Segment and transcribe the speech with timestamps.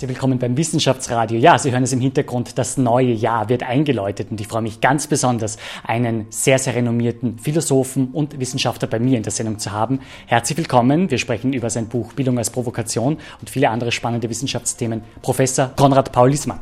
[0.00, 1.38] Herzlich willkommen beim Wissenschaftsradio.
[1.38, 4.80] Ja, Sie hören es im Hintergrund, das neue Jahr wird eingeläutet und ich freue mich
[4.80, 9.72] ganz besonders, einen sehr, sehr renommierten Philosophen und Wissenschaftler bei mir in der Sendung zu
[9.72, 10.00] haben.
[10.24, 11.10] Herzlich willkommen.
[11.10, 15.02] Wir sprechen über sein Buch Bildung als Provokation und viele andere spannende Wissenschaftsthemen.
[15.20, 16.60] Professor Konrad Paul Liesmann.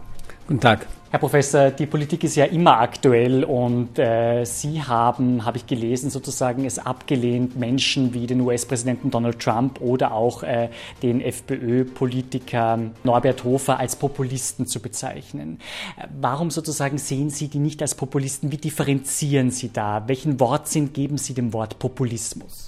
[0.48, 0.89] Guten Tag.
[1.11, 6.11] Herr Professor, die Politik ist ja immer aktuell und äh, Sie haben, habe ich gelesen,
[6.11, 10.69] sozusagen es abgelehnt, Menschen wie den US-Präsidenten Donald Trump oder auch äh,
[11.03, 15.61] den FPÖ-Politiker Norbert Hofer als Populisten zu bezeichnen.
[16.21, 18.53] Warum sozusagen sehen Sie die nicht als Populisten?
[18.53, 20.06] Wie differenzieren Sie da?
[20.09, 22.67] Welchen Wortsinn geben Sie dem Wort Populismus?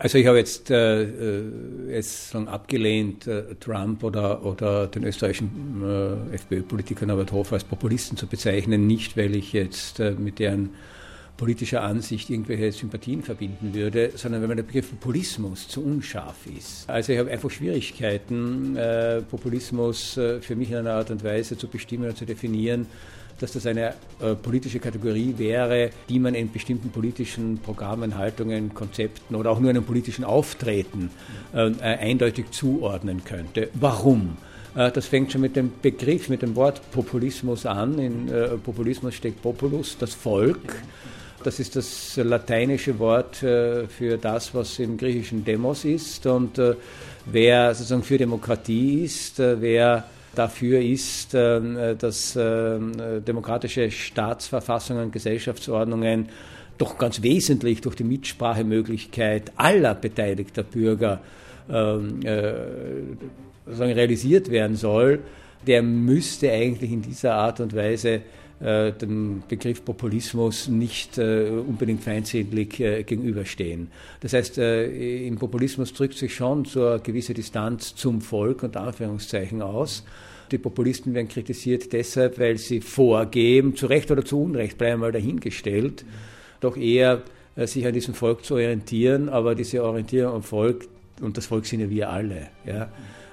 [0.00, 1.42] Also ich habe jetzt äh, äh,
[1.90, 5.82] es abgelehnt, äh, Trump oder, oder den österreichischen
[6.30, 10.70] äh, FPÖ-Politiker Norbert Hofer als Populisten zu bezeichnen, nicht weil ich jetzt äh, mit deren
[11.36, 16.88] politischer Ansicht irgendwelche Sympathien verbinden würde, sondern weil mir der Begriff Populismus zu unscharf ist.
[16.88, 21.66] Also ich habe einfach Schwierigkeiten, äh, Populismus für mich in einer Art und Weise zu
[21.68, 22.86] bestimmen und zu definieren,
[23.40, 29.34] dass das eine äh, politische Kategorie wäre, die man in bestimmten politischen Programmen, Haltungen, Konzepten
[29.34, 31.10] oder auch nur einem politischen Auftreten
[31.54, 33.70] äh, eindeutig zuordnen könnte.
[33.74, 34.36] Warum?
[34.74, 37.98] Äh, das fängt schon mit dem Begriff, mit dem Wort Populismus an.
[37.98, 40.76] In äh, Populismus steckt Populus, das Volk.
[41.44, 46.26] Das ist das lateinische Wort äh, für das, was im griechischen Demos ist.
[46.26, 46.74] Und äh,
[47.26, 52.92] wer sozusagen für Demokratie ist, wer dafür ist, ähm, dass ähm,
[53.26, 56.28] demokratische Staatsverfassungen, Gesellschaftsordnungen
[56.78, 61.20] doch ganz wesentlich durch die Mitsprachemöglichkeit aller beteiligter Bürger
[61.68, 62.52] ähm, äh,
[63.66, 65.20] realisiert werden soll,
[65.66, 68.22] der müsste eigentlich in dieser Art und Weise
[68.60, 73.88] äh, dem Begriff Populismus nicht äh, unbedingt feindselig äh, gegenüberstehen.
[74.20, 78.76] Das heißt, äh, im Populismus drückt sich schon so eine gewisse Distanz zum Volk und
[78.76, 80.04] Anführungszeichen aus.
[80.50, 85.12] Die Populisten werden kritisiert deshalb, weil sie vorgeben, zu Recht oder zu Unrecht, bleiben mal
[85.12, 86.04] dahingestellt,
[86.60, 87.22] doch eher
[87.54, 90.88] äh, sich an diesem Volk zu orientieren, aber diese Orientierung am Volk,
[91.20, 92.90] und das Volk sind ja wir alle, ja,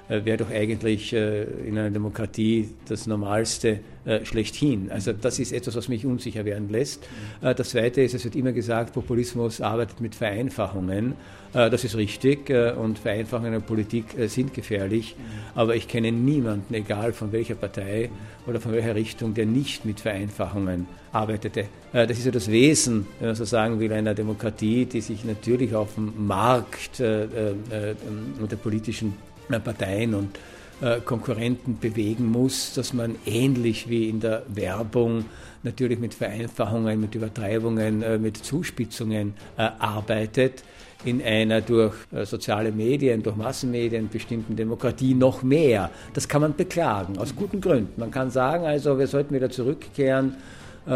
[0.08, 4.90] äh, wäre doch eigentlich in einer Demokratie das Normalste äh, schlechthin.
[4.90, 7.06] Also das ist etwas, was mich unsicher werden lässt.
[7.40, 11.14] Das Zweite ist, es wird immer gesagt, Populismus arbeitet mit Vereinfachungen.
[11.52, 15.16] Das ist richtig und Vereinfachungen in der Politik sind gefährlich.
[15.54, 18.10] Aber ich kenne niemanden, egal von welcher Partei
[18.46, 21.64] oder von welcher Richtung, der nicht mit Vereinfachungen arbeitete.
[21.92, 25.74] Das ist ja das Wesen, wenn man so sagen will, einer Demokratie, die sich natürlich
[25.74, 29.14] auf dem Markt unter politischen
[29.48, 30.55] Parteien und äh,
[31.04, 35.24] Konkurrenten bewegen muss, dass man ähnlich wie in der Werbung
[35.62, 40.62] natürlich mit Vereinfachungen, mit Übertreibungen, äh, mit Zuspitzungen äh, arbeitet,
[41.04, 41.94] in einer durch
[42.24, 45.90] soziale Medien, durch Massenmedien bestimmten Demokratie noch mehr.
[46.14, 47.92] Das kann man beklagen, aus guten Gründen.
[48.00, 50.36] Man kann sagen, also wir sollten wieder zurückkehren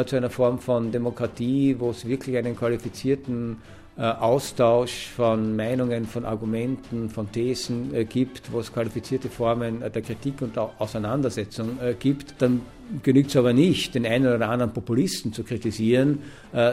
[0.07, 6.25] zu einer Form von Demokratie, wo es wirklich einen qualifizierten äh, Austausch von Meinungen, von
[6.25, 12.35] Argumenten, von Thesen äh, gibt, wo es qualifizierte Formen der Kritik und Auseinandersetzung äh, gibt,
[12.39, 12.63] dann
[13.03, 16.23] genügt es aber nicht, den einen oder anderen Populisten zu kritisieren,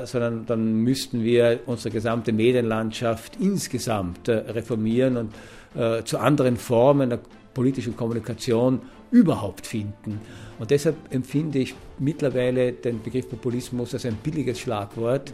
[0.06, 7.20] sondern dann müssten wir unsere gesamte Medienlandschaft insgesamt reformieren und zu anderen Formen der
[7.54, 10.22] politischen Kommunikation überhaupt finden.
[10.60, 15.30] Und deshalb empfinde ich mittlerweile den Begriff Populismus als ein billiges Schlagwort.
[15.30, 15.34] Äh,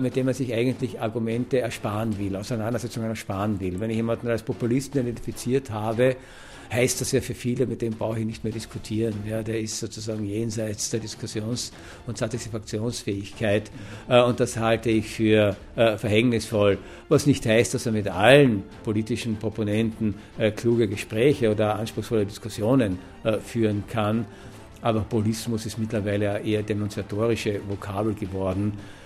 [0.00, 3.78] mit dem man sich eigentlich Argumente ersparen will, Auseinandersetzungen ersparen will.
[3.78, 6.16] Wenn ich jemanden als Populisten identifiziert habe,
[6.72, 9.14] heißt das ja für viele, mit dem brauche ich nicht mehr diskutieren.
[9.28, 11.72] Ja, der ist sozusagen jenseits der Diskussions-
[12.06, 13.70] und Satisfaktionsfähigkeit.
[14.08, 16.78] Äh, und das halte ich für äh, verhängnisvoll.
[17.08, 22.98] Was nicht heißt, dass er mit allen politischen Proponenten äh, kluge Gespräche oder anspruchsvolle Diskussionen
[23.24, 24.26] äh, führen kann.
[24.80, 28.97] Aber Populismus ist mittlerweile eher demonstratorische Vokabel geworden äh,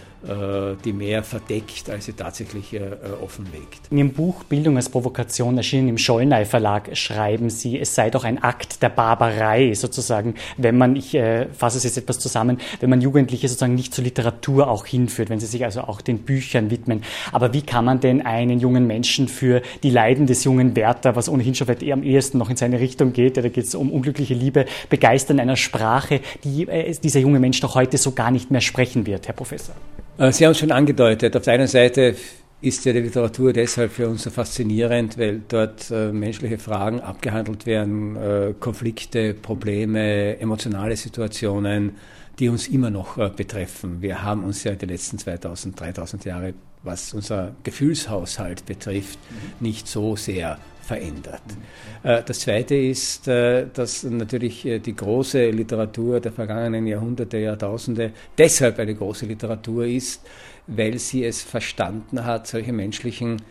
[0.85, 2.91] die mehr verdeckt, als sie tatsächlich äh, äh,
[3.23, 3.81] offenlegt.
[3.91, 8.25] In Ihrem Buch Bildung als Provokation, erschienen im Schollnei Verlag, schreiben Sie, es sei doch
[8.25, 12.91] ein Akt der Barbarei, sozusagen, wenn man, ich äh, fasse es jetzt etwas zusammen, wenn
[12.91, 16.71] man Jugendliche sozusagen nicht zur Literatur auch hinführt, wenn sie sich also auch den Büchern
[16.71, 17.03] widmen.
[17.33, 21.29] Aber wie kann man denn einen jungen Menschen für die Leiden des jungen Werther, was
[21.29, 23.75] ohnehin schon vielleicht eher am ehesten noch in seine Richtung geht, ja, da geht es
[23.75, 28.31] um unglückliche Liebe, begeistern einer Sprache, die äh, dieser junge Mensch doch heute so gar
[28.31, 29.75] nicht mehr sprechen wird, Herr Professor?
[30.19, 31.37] Äh, Sie haben es schon angedeutet.
[31.37, 32.15] Auf der einen Seite
[32.61, 37.67] ist ja die Literatur deshalb für uns so faszinierend, weil dort äh, menschliche Fragen abgehandelt
[37.67, 41.97] werden, äh, Konflikte, Probleme, emotionale Situationen,
[42.39, 44.01] die uns immer noch äh, betreffen.
[44.01, 49.67] Wir haben uns ja die letzten 2000, 3000 Jahre, was unser Gefühlshaushalt betrifft, mhm.
[49.67, 51.43] nicht so sehr verändert.
[51.47, 52.25] Mhm.
[52.27, 58.79] Das Zweite ist, äh, dass natürlich äh, die große Literatur der vergangenen Jahrhunderte, Jahrtausende deshalb
[58.79, 60.23] eine große Literatur ist,
[60.67, 63.43] weil sie es verstanden hat, solche menschlichen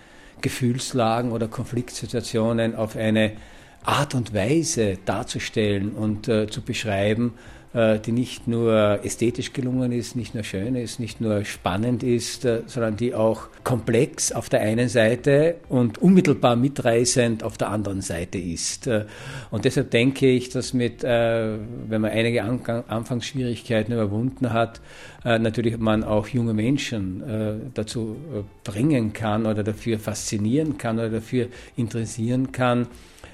[0.42, 3.34] Gefühlslagen oder Konfliktsituationen auf eine
[3.84, 10.18] Art und Weise darzustellen und äh, zu beschreiben, äh, die nicht nur ästhetisch gelungen ist,
[10.18, 14.60] nicht nur schön ist, nicht nur spannend ist, äh, sondern die auch komplex auf der
[14.60, 18.88] einen Seite und unmittelbar mitreißend auf der anderen Seite ist.
[18.88, 19.06] Äh,
[19.52, 24.82] und deshalb denke ich, dass mit, wenn man einige Anfangsschwierigkeiten überwunden hat,
[25.24, 28.16] natürlich man auch junge Menschen dazu
[28.64, 32.88] bringen kann oder dafür faszinieren kann oder dafür interessieren kann,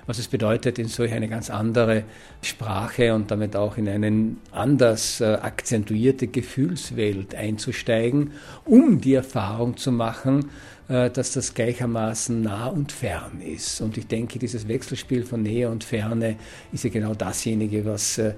[0.07, 2.05] was es bedeutet, in solch eine ganz andere
[2.41, 8.31] Sprache und damit auch in eine anders äh, akzentuierte Gefühlswelt einzusteigen,
[8.65, 10.49] um die Erfahrung zu machen,
[10.87, 13.81] äh, dass das gleichermaßen nah und fern ist.
[13.81, 16.37] Und ich denke, dieses Wechselspiel von Nähe und Ferne
[16.71, 18.33] ist ja genau dasjenige, was äh,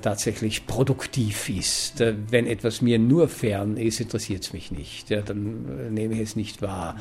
[0.00, 2.02] tatsächlich produktiv ist.
[2.30, 5.10] Wenn etwas mir nur fern ist, interessiert es mich nicht.
[5.10, 6.96] Ja, dann nehme ich es nicht wahr.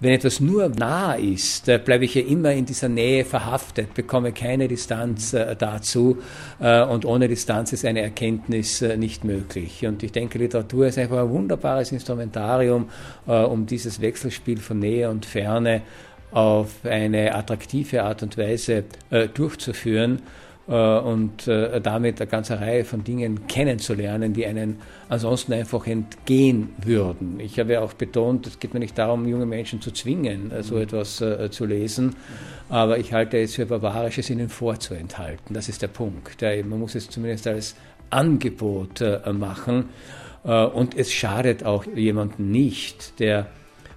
[0.00, 4.68] Wenn etwas nur nah ist, bleibe ich ja immer in dieser Nähe verhaftet, bekomme keine
[4.68, 6.18] Distanz äh, dazu
[6.60, 9.86] äh, und ohne Distanz ist eine Erkenntnis äh, nicht möglich.
[9.86, 12.88] Und ich denke, Literatur ist einfach ein wunderbares Instrumentarium,
[13.26, 15.82] um dieses Wechselspiel von Nähe und Ferne
[16.30, 18.84] auf eine attraktive Art und Weise
[19.34, 20.22] durchzuführen.
[20.66, 24.78] Äh, und äh, damit eine ganze Reihe von Dingen kennenzulernen, die einen
[25.10, 27.38] ansonsten einfach entgehen würden.
[27.38, 30.62] Ich habe ja auch betont, es geht mir nicht darum, junge Menschen zu zwingen, äh,
[30.62, 32.16] so etwas zu lesen,
[32.70, 35.54] aber ich halte es für barbarisch, es ihnen vorzuenthalten.
[35.54, 36.40] Das ist der Punkt.
[36.40, 37.76] Man muss es zumindest als
[38.10, 39.02] Angebot
[39.32, 39.90] machen
[40.44, 43.46] und es schadet auch jemandem nicht, der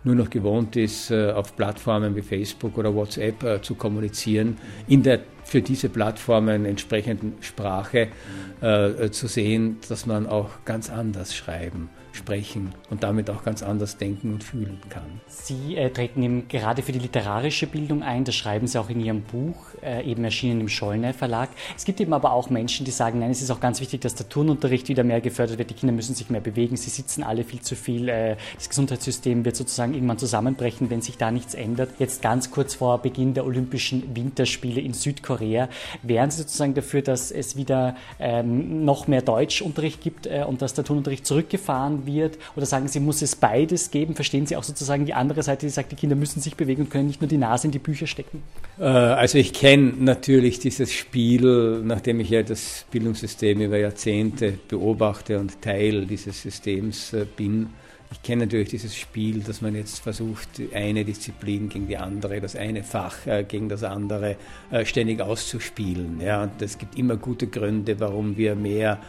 [0.03, 5.61] nur noch gewohnt ist, auf Plattformen wie Facebook oder WhatsApp zu kommunizieren, in der für
[5.61, 8.09] diese Plattformen entsprechenden Sprache
[8.61, 13.97] äh, zu sehen, dass man auch ganz anders schreiben sprechen und damit auch ganz anders
[13.97, 15.21] denken und fühlen kann.
[15.27, 18.99] Sie äh, treten eben gerade für die literarische Bildung ein, das schreiben Sie auch in
[18.99, 21.49] Ihrem Buch, äh, eben erschienen im Schollner Verlag.
[21.75, 24.15] Es gibt eben aber auch Menschen, die sagen, nein, es ist auch ganz wichtig, dass
[24.15, 27.43] der Turnunterricht wieder mehr gefördert wird, die Kinder müssen sich mehr bewegen, sie sitzen alle
[27.43, 31.91] viel zu viel, äh, das Gesundheitssystem wird sozusagen irgendwann zusammenbrechen, wenn sich da nichts ändert.
[31.99, 35.69] Jetzt ganz kurz vor Beginn der Olympischen Winterspiele in Südkorea,
[36.03, 40.73] wären Sie sozusagen dafür, dass es wieder ähm, noch mehr Deutschunterricht gibt äh, und dass
[40.73, 42.39] der Turnunterricht zurückgefahren wird?
[42.55, 44.15] Oder sagen Sie, muss es beides geben?
[44.15, 46.89] Verstehen Sie auch sozusagen die andere Seite, die sagt, die Kinder müssen sich bewegen und
[46.89, 48.41] können nicht nur die Nase in die Bücher stecken?
[48.79, 55.39] Äh, also ich kenne natürlich dieses Spiel, nachdem ich ja das Bildungssystem über Jahrzehnte beobachte
[55.39, 57.69] und Teil dieses Systems äh, bin.
[58.09, 62.55] Ich kenne natürlich dieses Spiel, dass man jetzt versucht, eine Disziplin gegen die andere, das
[62.55, 64.37] eine Fach äh, gegen das andere
[64.83, 66.21] ständig auszuspielen.
[66.21, 68.99] Ja, und es gibt immer gute Gründe, warum wir mehr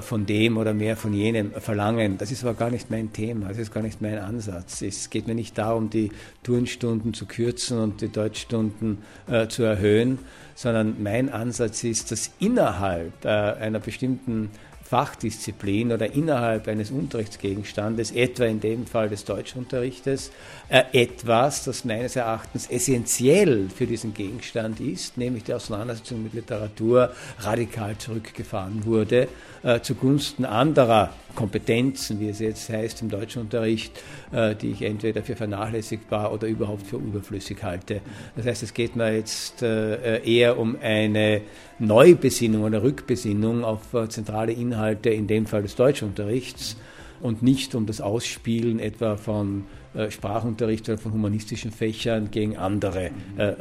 [0.00, 2.18] von dem oder mehr von jenem verlangen.
[2.18, 4.82] Das ist aber gar nicht mein Thema, das ist gar nicht mein Ansatz.
[4.82, 6.10] Es geht mir nicht darum, die
[6.42, 10.18] Turnstunden zu kürzen und die Deutschstunden äh, zu erhöhen,
[10.54, 14.50] sondern mein Ansatz ist, dass innerhalb äh, einer bestimmten
[14.92, 20.30] Fachdisziplin oder innerhalb eines Unterrichtsgegenstandes, etwa in dem Fall des Deutschunterrichtes,
[20.68, 27.10] äh, etwas, das meines Erachtens essentiell für diesen Gegenstand ist, nämlich die Auseinandersetzung mit Literatur,
[27.38, 29.28] radikal zurückgefahren wurde,
[29.62, 33.98] äh, zugunsten anderer Kompetenzen, wie es jetzt heißt im Deutschunterricht,
[34.30, 38.02] äh, die ich entweder für vernachlässigbar oder überhaupt für überflüssig halte.
[38.36, 41.40] Das heißt, es geht mir jetzt eher um eine
[41.78, 46.76] Neubesinnung oder Rückbesinnung auf zentrale Inhalte, in dem Fall des Deutschunterrichts,
[47.20, 49.64] und nicht um das Ausspielen etwa von
[50.08, 53.12] Sprachunterricht oder von humanistischen Fächern gegen andere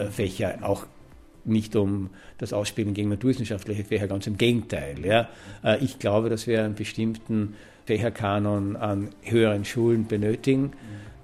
[0.09, 0.87] Fächer, auch
[1.45, 2.09] nicht um
[2.39, 5.05] das Ausspielen gegen naturwissenschaftliche Fächer, ganz im Gegenteil.
[5.05, 5.29] Ja.
[5.79, 7.53] Ich glaube, dass wir einen bestimmten
[7.85, 10.71] Fächerkanon an höheren Schulen benötigen,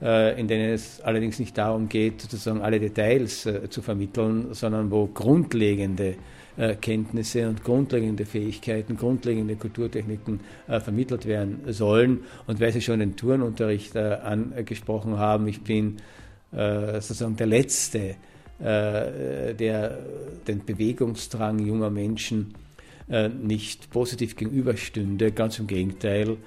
[0.02, 4.92] äh, in denen es allerdings nicht darum geht, sozusagen alle Details äh, zu vermitteln, sondern
[4.92, 6.16] wo grundlegende äh,
[6.82, 12.22] Kenntnisse und grundlegende Fähigkeiten, grundlegende Kulturtechniken vermittelt werden sollen.
[12.48, 15.98] Und weil Sie schon den Turnunterricht angesprochen haben, ich bin
[16.52, 18.16] sozusagen der Letzte,
[18.60, 20.00] der
[20.48, 22.56] den Bewegungsdrang junger Menschen
[23.44, 26.38] nicht positiv gegenüberstünde, ganz im Gegenteil.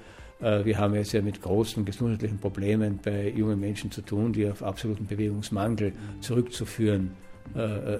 [0.41, 4.63] wir haben es ja mit großen gesundheitlichen Problemen bei jungen Menschen zu tun, die auf
[4.63, 7.11] absoluten Bewegungsmangel zurückzuführen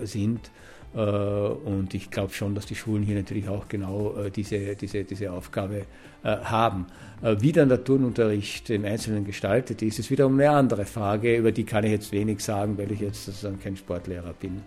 [0.04, 0.50] sind.
[0.94, 5.04] Äh, und ich glaube schon, dass die Schulen hier natürlich auch genau äh, diese, diese,
[5.04, 5.86] diese Aufgabe
[6.24, 6.88] äh, haben.
[7.24, 11.66] Wie dann der Turnunterricht im Einzelnen gestaltet ist, ist wiederum eine andere Frage, über die
[11.66, 14.60] kann ich jetzt wenig sagen, weil ich jetzt sozusagen kein Sportlehrer bin.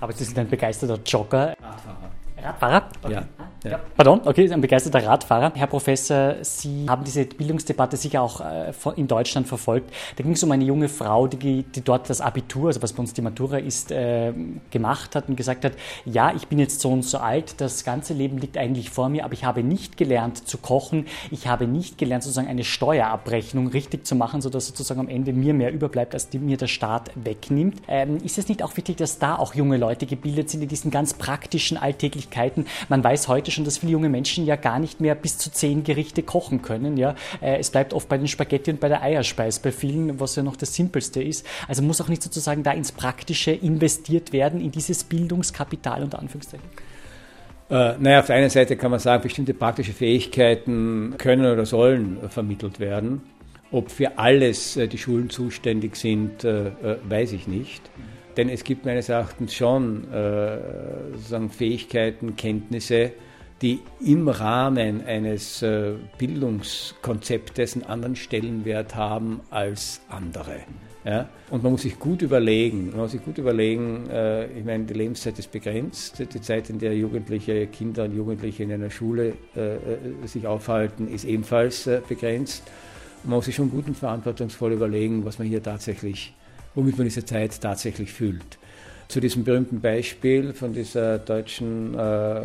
[0.00, 1.54] Aber Sie sind ein begeisterter Jogger.
[1.62, 2.10] Radfahrer.
[2.36, 2.88] Radfahrer?
[3.00, 3.12] Okay.
[3.12, 3.28] Ja.
[3.64, 3.78] Ja.
[3.96, 5.52] Pardon, okay, ein begeisterter Radfahrer.
[5.54, 9.92] Herr Professor, Sie haben diese Bildungsdebatte sicher auch äh, in Deutschland verfolgt.
[10.16, 13.00] Da ging es um eine junge Frau, die, die dort das Abitur, also was bei
[13.00, 14.32] uns die Matura ist, äh,
[14.70, 18.14] gemacht hat und gesagt hat, ja, ich bin jetzt so und so alt, das ganze
[18.14, 21.98] Leben liegt eigentlich vor mir, aber ich habe nicht gelernt zu kochen, ich habe nicht
[21.98, 26.28] gelernt sozusagen eine Steuerabrechnung richtig zu machen, sodass sozusagen am Ende mir mehr überbleibt, als
[26.28, 27.80] die mir der Staat wegnimmt.
[27.86, 30.90] Ähm, ist es nicht auch wichtig, dass da auch junge Leute gebildet sind in diesen
[30.90, 32.66] ganz praktischen Alltäglichkeiten?
[32.88, 35.84] Man weiß heute schon, dass viele junge Menschen ja gar nicht mehr bis zu zehn
[35.84, 36.96] Gerichte kochen können.
[36.96, 40.36] Ja, äh, es bleibt oft bei den Spaghetti und bei der Eierspeise, bei vielen, was
[40.36, 41.46] ja noch das Simpelste ist.
[41.68, 46.68] Also muss auch nicht sozusagen da ins Praktische investiert werden, in dieses Bildungskapital unter Anführungszeichen.
[47.72, 52.18] Äh, naja, auf der einen Seite kann man sagen, bestimmte praktische Fähigkeiten können oder sollen
[52.28, 53.22] vermittelt werden.
[53.70, 56.72] Ob für alles äh, die Schulen zuständig sind, äh,
[57.08, 57.82] weiß ich nicht.
[58.36, 60.04] Denn es gibt meines Erachtens schon
[61.12, 63.12] sozusagen Fähigkeiten, Kenntnisse,
[63.62, 70.56] die im Rahmen eines äh, Bildungskonzeptes einen anderen Stellenwert haben als andere.
[71.04, 71.28] Ja?
[71.50, 74.94] Und man muss sich gut überlegen, man muss sich gut überlegen, äh, ich meine, die
[74.94, 80.26] Lebenszeit ist begrenzt, die Zeit, in der Jugendliche, Kinder und Jugendliche in einer Schule äh,
[80.26, 82.64] sich aufhalten, ist ebenfalls begrenzt.
[83.22, 86.34] Man muss sich schon gut und verantwortungsvoll überlegen, was man hier tatsächlich,
[86.74, 88.58] womit man diese Zeit tatsächlich füllt
[89.12, 92.40] zu diesem berühmten Beispiel von dieser deutschen äh,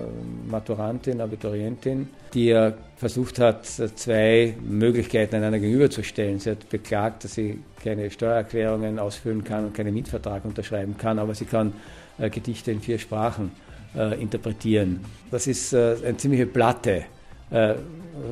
[0.50, 6.40] Maturantin, Abiturientin, die ja versucht hat, zwei Möglichkeiten einander gegenüberzustellen.
[6.40, 11.34] Sie hat beklagt, dass sie keine Steuererklärungen ausfüllen kann und keinen Mietvertrag unterschreiben kann, aber
[11.36, 11.72] sie kann
[12.18, 13.52] äh, Gedichte in vier Sprachen
[13.96, 15.00] äh, interpretieren.
[15.32, 17.06] Das ist äh, eine ziemlich platte
[17.50, 17.76] äh,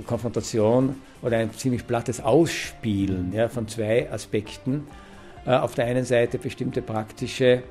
[0.05, 4.87] Konfrontation oder ein ziemlich plattes Ausspielen ja, von zwei Aspekten.
[5.45, 7.63] Äh, auf der einen Seite bestimmte praktische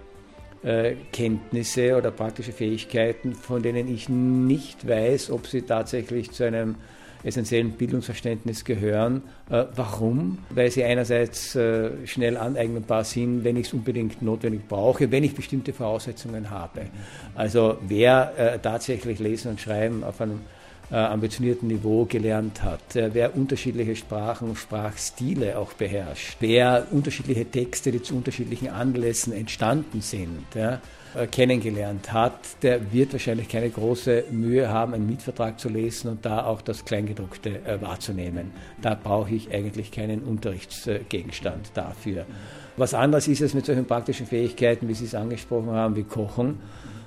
[0.64, 6.76] äh, Kenntnisse oder praktische Fähigkeiten, von denen ich nicht weiß, ob sie tatsächlich zu einem
[7.22, 9.22] essentiellen Bildungsverständnis gehören.
[9.50, 10.38] Äh, warum?
[10.50, 15.34] Weil sie einerseits äh, schnell aneignbar sind, wenn ich es unbedingt notwendig brauche, wenn ich
[15.34, 16.86] bestimmte Voraussetzungen habe.
[17.34, 20.40] Also wer tatsächlich lesen und schreiben auf einem
[20.90, 27.50] äh, ambitionierten Niveau gelernt hat, äh, wer unterschiedliche Sprachen und Sprachstile auch beherrscht, wer unterschiedliche
[27.50, 30.80] Texte, die zu unterschiedlichen Anlässen entstanden sind, ja,
[31.14, 36.26] äh, kennengelernt hat, der wird wahrscheinlich keine große Mühe haben, einen Mietvertrag zu lesen und
[36.26, 38.50] da auch das Kleingedruckte äh, wahrzunehmen.
[38.82, 42.26] Da brauche ich eigentlich keinen Unterrichtsgegenstand dafür.
[42.76, 46.58] Was anderes ist es mit solchen praktischen Fähigkeiten, wie Sie es angesprochen haben, wie Kochen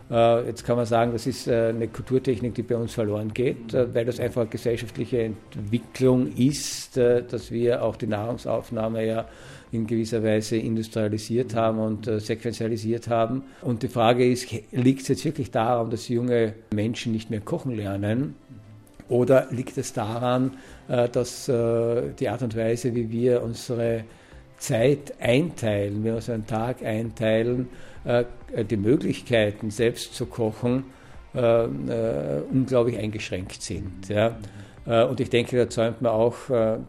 [0.10, 3.94] jetzt kann man sagen, das ist äh, eine Kulturtechnik, die bei uns verloren geht, äh,
[3.94, 9.26] weil das einfach eine gesellschaftliche Entwicklung ist, dass wir auch die Nahrungsaufnahme ja
[9.72, 13.44] in gewisser Weise industrialisiert haben und sequenzialisiert haben.
[13.62, 17.76] Und die Frage ist, liegt es jetzt wirklich daran, dass junge Menschen nicht mehr kochen
[17.76, 18.36] lernen?
[19.10, 20.54] Oder liegt es daran,
[20.88, 24.06] dass die Art und Weise, wie wir unsere
[24.58, 27.70] Zeit einteilen, wir unseren Tag einteilen,
[28.08, 28.24] äh,
[28.64, 30.86] die Möglichkeiten, selbst zu kochen,
[31.36, 34.10] äh, äh, unglaublich eingeschränkt sind.
[34.86, 36.36] Und ich denke, da zäumt man auch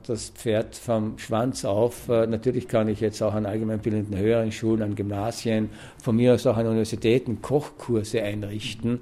[0.06, 2.06] das Pferd vom Schwanz auf.
[2.06, 5.70] Natürlich kann ich jetzt auch an allgemeinbildenden höheren Schulen, an Gymnasien,
[6.00, 9.00] von mir aus auch an Universitäten Kochkurse einrichten,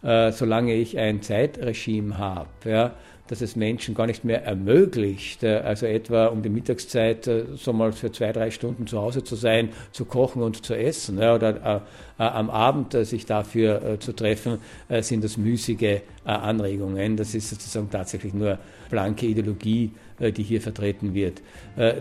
[0.00, 2.92] solange ich ein Zeitregime habe.
[3.28, 7.72] Dass es Menschen gar nicht mehr ermöglicht, äh, also etwa um die Mittagszeit äh, so
[7.72, 11.84] mal für zwei, drei Stunden zu Hause zu sein, zu kochen und zu essen oder
[12.18, 14.58] äh, am Abend sich dafür zu treffen,
[15.02, 17.16] sind das müßige Anregungen.
[17.16, 18.58] Das ist sozusagen tatsächlich nur
[18.90, 21.42] blanke Ideologie, die hier vertreten wird.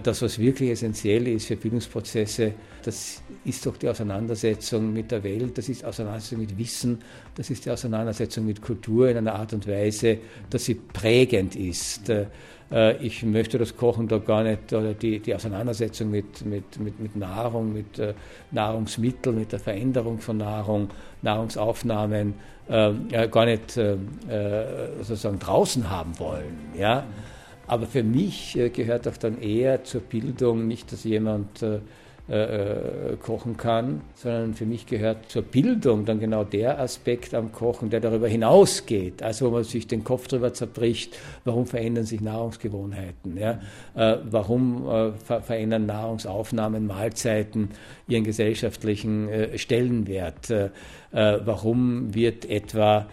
[0.04, 2.54] Das, was wirklich essentiell ist für Bildungsprozesse,
[2.84, 7.00] das ist doch die Auseinandersetzung mit der Welt, das ist Auseinandersetzung mit Wissen,
[7.36, 10.18] das ist die Auseinandersetzung mit Kultur in einer Art und Weise,
[10.50, 12.12] dass sie prägend ist.
[12.72, 17.00] Äh, ich möchte das Kochen da gar nicht, oder die, die Auseinandersetzung mit, mit, mit,
[17.00, 18.14] mit Nahrung, mit äh,
[18.52, 20.90] Nahrungsmitteln, mit der Veränderung von Nahrung,
[21.22, 22.34] Nahrungsaufnahmen
[22.68, 23.98] äh, gar nicht äh,
[25.02, 26.58] sozusagen draußen haben wollen.
[26.78, 27.04] Ja?
[27.68, 31.66] Aber für mich gehört auch dann eher zur Bildung nicht, dass jemand
[32.28, 37.92] äh, kochen kann, sondern für mich gehört zur Bildung dann genau der Aspekt am Kochen,
[37.92, 39.22] der darüber hinausgeht.
[39.22, 43.60] Also wo man sich den Kopf darüber zerbricht, warum verändern sich Nahrungsgewohnheiten, ja?
[43.96, 47.70] Äh, warum äh, ver verändern Nahrungsaufnahmen, Mahlzeiten
[48.08, 50.70] ihren gesellschaftlichen äh, Stellenwert, äh,
[51.12, 53.08] äh, warum wird etwa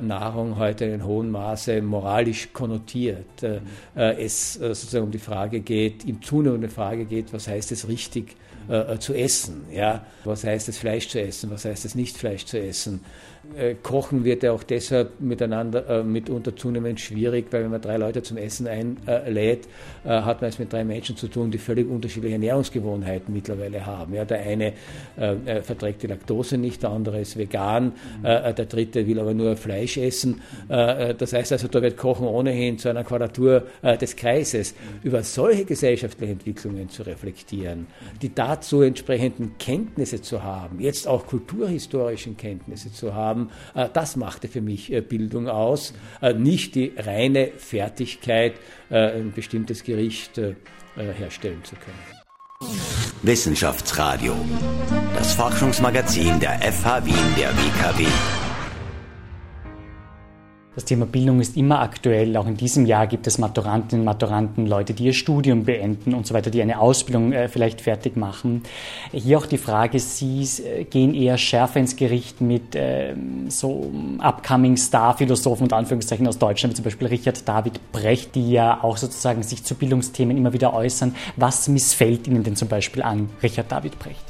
[0.00, 3.44] Nahrung heute in hohem Maße moralisch konnotiert.
[3.94, 8.34] Es sozusagen um die Frage geht, im zunehmende Frage geht, was heißt es richtig
[8.68, 9.66] äh, zu essen.
[9.72, 10.06] Ja?
[10.24, 11.50] Was heißt es, Fleisch zu essen?
[11.50, 13.04] Was heißt es, nicht Fleisch zu essen?
[13.56, 17.96] Äh, Kochen wird ja auch deshalb miteinander äh, mitunter zunehmend schwierig, weil wenn man drei
[17.96, 19.66] Leute zum Essen einlädt,
[20.04, 24.14] äh, hat man es mit drei Menschen zu tun, die völlig unterschiedliche Ernährungsgewohnheiten mittlerweile haben.
[24.14, 24.74] Ja, der eine
[25.16, 29.56] äh, verträgt die Laktose nicht, der andere ist vegan, äh, der dritte will aber nur
[29.56, 30.42] Fleisch essen.
[30.68, 34.74] Äh, das heißt also, da wird Kochen ohnehin zu einer Quadratur des Kreises.
[35.02, 37.86] Über solche gesellschaftlichen Entwicklungen zu reflektieren,
[38.20, 44.16] die dazu entsprechenden Kenntnisse zu haben, jetzt auch kulturhistorischen Kenntnisse zu haben, haben, äh, das
[44.16, 48.54] machte für mich äh, Bildung aus, äh, nicht die reine Fertigkeit,
[48.90, 50.40] ein bestimmtes Gericht
[50.96, 52.72] herstellen zu können.
[53.22, 54.34] Wissenschaftsradio,
[55.14, 58.06] das Forschungsmagazin der FH Wien der WKW.
[60.78, 62.36] Das Thema Bildung ist immer aktuell.
[62.36, 66.34] Auch in diesem Jahr gibt es Maturantinnen, Maturanten, Leute, die ihr Studium beenden und so
[66.34, 68.62] weiter, die eine Ausbildung äh, vielleicht fertig machen.
[69.10, 73.16] Hier auch die Frage, Sie äh, gehen eher schärfer ins Gericht mit äh,
[73.48, 78.78] so upcoming Star-Philosophen und Anführungszeichen aus Deutschland, wie zum Beispiel Richard David Brecht, die ja
[78.80, 81.12] auch sozusagen sich zu Bildungsthemen immer wieder äußern.
[81.34, 84.27] Was missfällt Ihnen denn zum Beispiel an Richard David Brecht?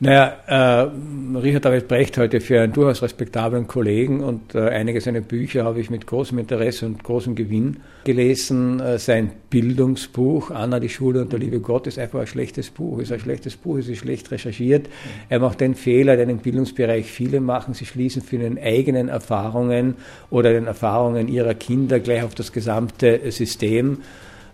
[0.00, 5.20] Naja, äh, Richard David Brecht heute für einen durchaus respektablen Kollegen und äh, einige seiner
[5.20, 8.80] Bücher habe ich mit großem Interesse und großem Gewinn gelesen.
[8.80, 12.98] Äh, sein Bildungsbuch, Anna, die Schule und der liebe Gott, ist einfach ein schlechtes Buch.
[12.98, 14.88] Ist ein schlechtes Buch, es ist schlecht recherchiert.
[15.28, 17.74] Er macht den Fehler, den im Bildungsbereich viele machen.
[17.74, 19.94] Sie schließen für den eigenen Erfahrungen
[20.30, 23.98] oder den Erfahrungen ihrer Kinder gleich auf das gesamte System.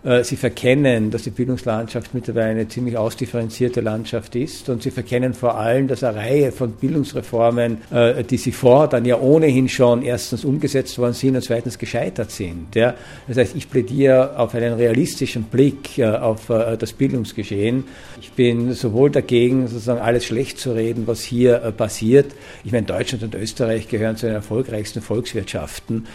[0.01, 5.33] Äh, sie verkennen, dass die Bildungslandschaft mittlerweile eine ziemlich ausdifferenzierte Landschaft ist und sie verkennen
[5.33, 10.45] vor allem, dass eine Reihe von Bildungsreformen, äh, die sie fordern, ja ohnehin schon erstens
[10.45, 12.75] umgesetzt worden sind und zweitens gescheitert sind.
[12.75, 12.95] Das
[13.35, 17.83] heißt, ich plädiere auf einen realistischen Blick äh, auf das Bildungsgeschehen.
[18.21, 22.31] Ich bin sowohl dagegen, sozusagen alles schlecht zu reden, was hier passiert.
[22.63, 26.07] Ich meine, Deutschland und Österreich gehören zu den erfolgreichsten Volkswirtschaften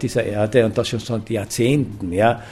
[0.00, 2.12] dieser Erde und das schon seit Jahrzehnten.
[2.12, 2.42] Ja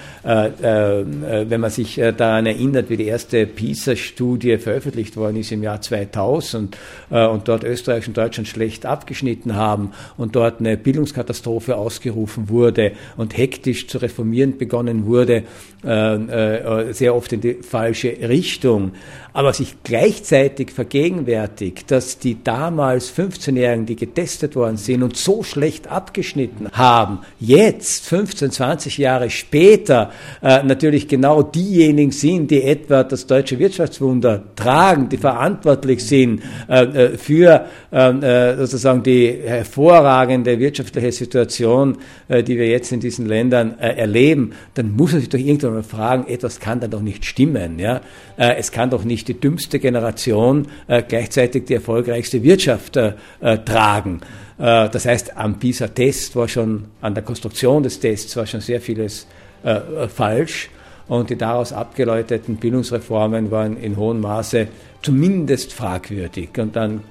[1.49, 5.81] wenn man sich äh, daran erinnert, wie die erste PISA-Studie veröffentlicht worden ist im Jahr
[5.81, 6.77] 2000
[7.11, 13.37] und dort Österreich und Deutschland schlecht abgeschnitten haben und dort eine Bildungskatastrophe ausgerufen wurde und
[13.37, 15.45] hektisch zu reformieren begonnen wurde,
[15.83, 18.93] sehr oft in die falsche Richtung.
[19.33, 25.87] Aber sich gleichzeitig vergegenwärtigt, dass die damals 15-Jährigen, die getestet worden sind und so schlecht
[25.87, 30.11] abgeschnitten haben, jetzt 15, 20 Jahre später
[30.43, 36.85] äh, natürlich genau diejenigen sind, die etwa das deutsche Wirtschaftswunder tragen, die verantwortlich sind äh,
[36.85, 43.27] äh für ähm, äh, sozusagen die hervorragende wirtschaftliche Situation, äh, die wir jetzt in diesen
[43.27, 47.03] Ländern äh, erleben, dann muss man sich doch irgendwann mal fragen, etwas kann da doch
[47.03, 47.79] nicht stimmen.
[47.79, 48.01] Ja?
[48.37, 54.21] es kann doch nicht die dümmste Generation äh, gleichzeitig die erfolgreichste Wirtschaft äh, äh, tragen.
[54.59, 58.81] Äh, das heißt, am PISA-Test war schon, an der Konstruktion des Tests war schon sehr
[58.81, 59.27] vieles
[59.63, 60.71] äh, falsch
[61.09, 64.69] und die daraus abgeleiteten Bildungsreformen waren in hohem Maße
[65.03, 66.51] zumindest fragwürdig.
[66.59, 67.03] Und dann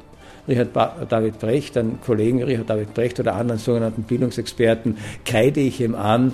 [0.47, 0.69] Richard
[1.10, 6.33] David Brecht, dann Kollegen Richard David Brecht oder anderen sogenannten Bildungsexperten, kreide ich ihm an,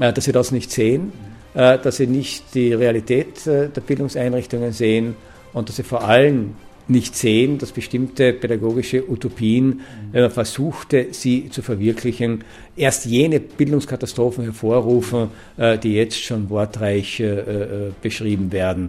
[0.00, 1.12] äh, dass sie das nicht sehen
[1.54, 5.16] äh, dass sie nicht die Realität äh, der Bildungseinrichtungen sehen
[5.52, 6.54] und dass sie vor allem
[6.88, 12.44] nicht sehen, dass bestimmte pädagogische Utopien, wenn man versuchte, sie zu verwirklichen,
[12.76, 18.88] erst jene Bildungskatastrophen hervorrufen, äh, die jetzt schon wortreich äh, äh, beschrieben werden.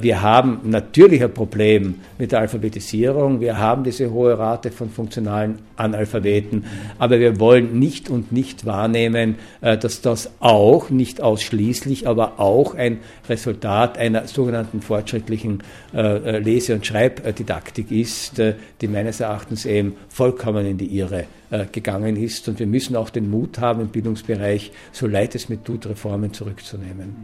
[0.00, 3.40] Wir haben natürlich ein Problem mit der Alphabetisierung.
[3.40, 6.64] Wir haben diese hohe Rate von funktionalen Analphabeten.
[6.98, 12.98] Aber wir wollen nicht und nicht wahrnehmen, dass das auch, nicht ausschließlich, aber auch ein
[13.28, 16.86] Resultat einer sogenannten fortschrittlichen Lese- und
[17.26, 18.40] Schreibdidaktik ist,
[18.80, 22.48] die meines Erachtens eben vollkommen in die Irre äh, gegangen ist.
[22.48, 26.32] Und wir müssen auch den Mut haben, im Bildungsbereich, so leid es mir tut, Reformen
[26.32, 27.16] zurückzunehmen.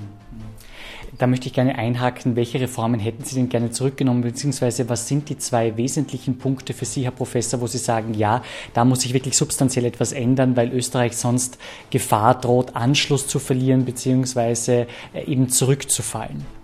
[1.19, 5.29] Da möchte ich gerne einhaken, welche Reformen hätten Sie denn gerne zurückgenommen, beziehungsweise was sind
[5.29, 8.43] die zwei wesentlichen Punkte für Sie, Herr Professor, wo Sie sagen, ja,
[8.75, 11.59] da muss sich wirklich substanziell etwas ändern, weil Österreich sonst
[11.91, 16.62] Gefahr droht, Anschluss zu verlieren, beziehungsweise äh, eben zurückzufallen?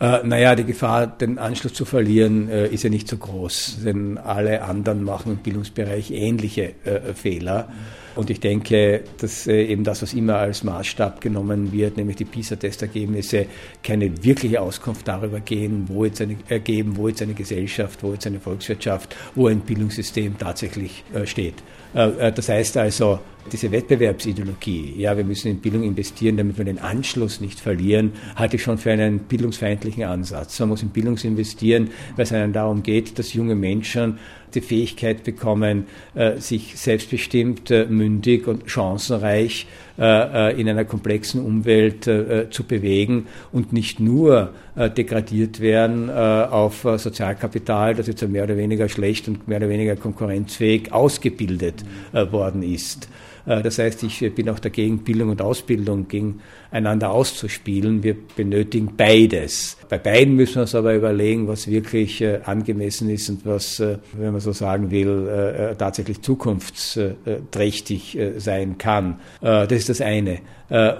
[0.00, 4.16] Äh, naja, die Gefahr, den Anschluss zu verlieren, äh, ist ja nicht so groß, denn
[4.16, 7.68] alle anderen machen im Bildungsbereich ähnliche äh, Fehler.
[8.14, 12.24] Und ich denke, dass äh, eben das, was immer als Maßstab genommen wird, nämlich die
[12.24, 13.46] PISA-Testergebnisse,
[13.82, 18.26] keine wirkliche Auskunft darüber gehen, wo jetzt eine, ergeben, wo jetzt eine Gesellschaft, wo jetzt
[18.26, 21.54] eine Volkswirtschaft, wo ein Bildungssystem tatsächlich äh, steht.
[21.94, 23.20] Äh, das heißt also,
[23.50, 28.56] diese Wettbewerbsideologie, ja, wir müssen in Bildung investieren, damit wir den Anschluss nicht verlieren, halte
[28.56, 30.58] ich schon für einen bildungsfeindlichen Ansatz.
[30.60, 34.18] Man muss in Bildung investieren, weil es einem darum geht, dass junge Menschen
[34.54, 39.66] die Fähigkeit bekommen, äh, sich selbstbestimmt, äh, mündig und chancenreich
[39.98, 44.52] äh, in einer komplexen Umwelt zu bewegen und nicht nur
[44.96, 50.92] degradiert werden auf Sozialkapital, das jetzt mehr oder weniger schlecht und mehr oder weniger konkurrenzfähig
[50.92, 53.08] ausgebildet worden ist.
[53.48, 58.02] Äh, das heißt, ich bin auch dagegen, Bildung und Ausbildung gegeneinander auszuspielen.
[58.02, 59.76] Wir benötigen beides.
[59.88, 63.98] Bei beiden müssen wir uns aber überlegen, was wirklich äh, angemessen ist und was, äh,
[64.12, 69.20] wenn man so sagen will, tatsächlich zukunftsträchtig sein kann.
[69.40, 70.40] Das ist das eine.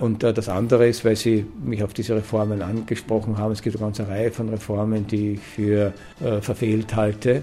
[0.01, 3.85] Und das andere ist, weil Sie mich auf diese Reformen angesprochen haben, es gibt eine
[3.85, 5.93] ganze Reihe von Reformen, die ich für
[6.41, 7.43] verfehlt halte.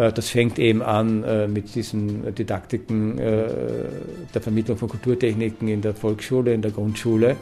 [0.00, 3.44] Äh, das fängt eben an äh, mit diesen Didaktiken äh,
[4.34, 7.36] der Vermittlung von Kulturtechniken in der Volksschule, in der Grundschule,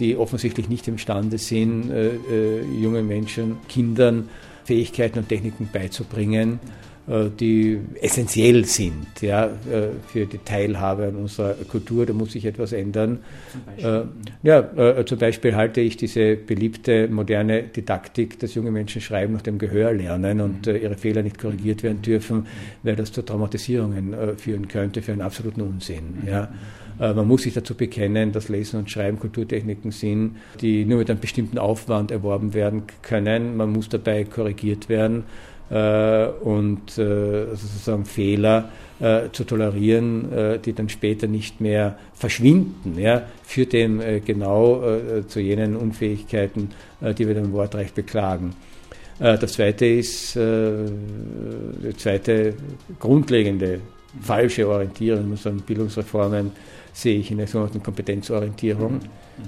[0.00, 1.92] die offensichtlich nicht imstande sind,
[2.80, 4.28] jungen Menschen, Kindern
[4.64, 6.58] Fähigkeiten und Techniken beizubringen,
[7.06, 12.06] die essentiell sind ja, äh, für die Teilhabe an unserer Kultur.
[12.06, 13.18] Da muss sich etwas ändern.
[13.76, 14.02] Äh,
[14.42, 19.58] ja, zum Beispiel halte ich diese beliebte moderne Didaktik, dass junge Menschen schreiben nach dem
[19.58, 20.76] Gehör lernen und mhm.
[20.76, 22.46] ihre Fehler nicht korrigiert werden dürfen,
[22.82, 26.20] weil das zu Traumatisierungen führen könnte, für einen absoluten Unsinn.
[26.22, 26.28] Mhm.
[26.28, 26.48] Ja.
[26.96, 31.18] Man muss sich dazu bekennen, dass Lesen und Schreiben Kulturtechniken sind, die nur mit einem
[31.18, 33.56] bestimmten Aufwand erworben werden können.
[33.56, 40.72] Man muss dabei korrigiert werden äh, und äh, sozusagen Fehler äh, zu tolerieren, äh, die
[40.72, 47.34] dann später nicht mehr verschwinden, ja, führt äh, genau äh, zu jenen Unfähigkeiten, die wir
[47.34, 48.54] dann im Wortrecht beklagen.
[49.18, 52.54] das zweite ist, die zweite
[52.98, 53.80] grundlegende
[54.22, 56.52] falsche Orientierung in unseren Bildungsreformen
[56.92, 59.00] sehe ich in der sogenannten Kompetenzorientierung.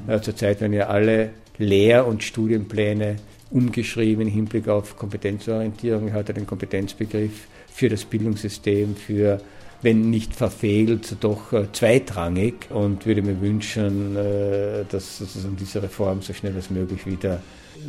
[0.07, 0.23] Mhm.
[0.23, 3.17] Zurzeit werden ja alle Lehr- und Studienpläne
[3.51, 6.09] umgeschrieben im Hinblick auf Kompetenzorientierung.
[6.09, 9.41] Er hat den Kompetenzbegriff für das Bildungssystem, für
[9.83, 16.23] wenn nicht verfehlt, doch äh, zweitrangig und würde mir wünschen, äh, dass sozusagen diese Reform
[16.23, 17.43] so schnell als möglich wieder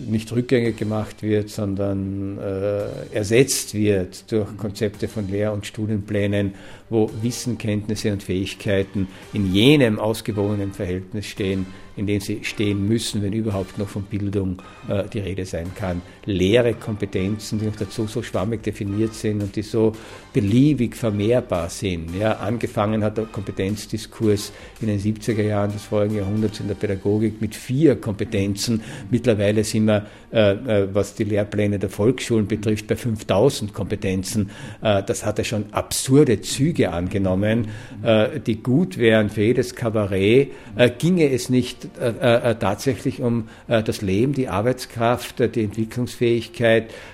[0.05, 6.53] nicht rückgängig gemacht wird, sondern äh, ersetzt wird durch Konzepte von Lehr- und Studienplänen,
[6.89, 11.65] wo Wissen, Kenntnisse und Fähigkeiten in jenem ausgewogenen Verhältnis stehen,
[11.97, 16.01] in dem sie stehen müssen, wenn überhaupt noch von Bildung äh, die Rede sein kann.
[16.27, 19.93] Leere Kompetenzen, die noch dazu so schwammig definiert sind und die so
[20.33, 22.15] beliebig vermehrbar sind.
[22.15, 27.41] Ja, angefangen hat der Kompetenzdiskurs in den 70er Jahren des vorigen Jahrhunderts in der Pädagogik
[27.41, 28.83] mit vier Kompetenzen.
[29.09, 34.51] Mittlerweile sind wir, äh, äh, was die Lehrpläne der Volksschulen betrifft, bei 5000 Kompetenzen.
[34.83, 37.69] Äh, das hatte schon absurde Züge angenommen,
[38.03, 40.51] äh, die gut wären für jedes Kabarett.
[40.75, 46.16] Äh, ginge es nicht äh, tatsächlich um das Leben, die Arbeitskraft, die Entwicklungsfähigkeit,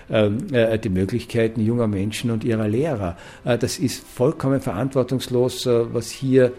[0.09, 0.47] ähm,
[0.83, 3.17] die Möglichkeiten junger Menschen und ihrer Lehrer.
[3.43, 6.51] das ist vollkommen verantwortungslos, was hier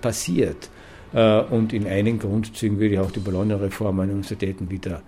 [0.00, 0.70] passiert.
[1.12, 5.02] und in einigen Grundzügen würde ich auch die Bologna-Reform an Universitäten wieder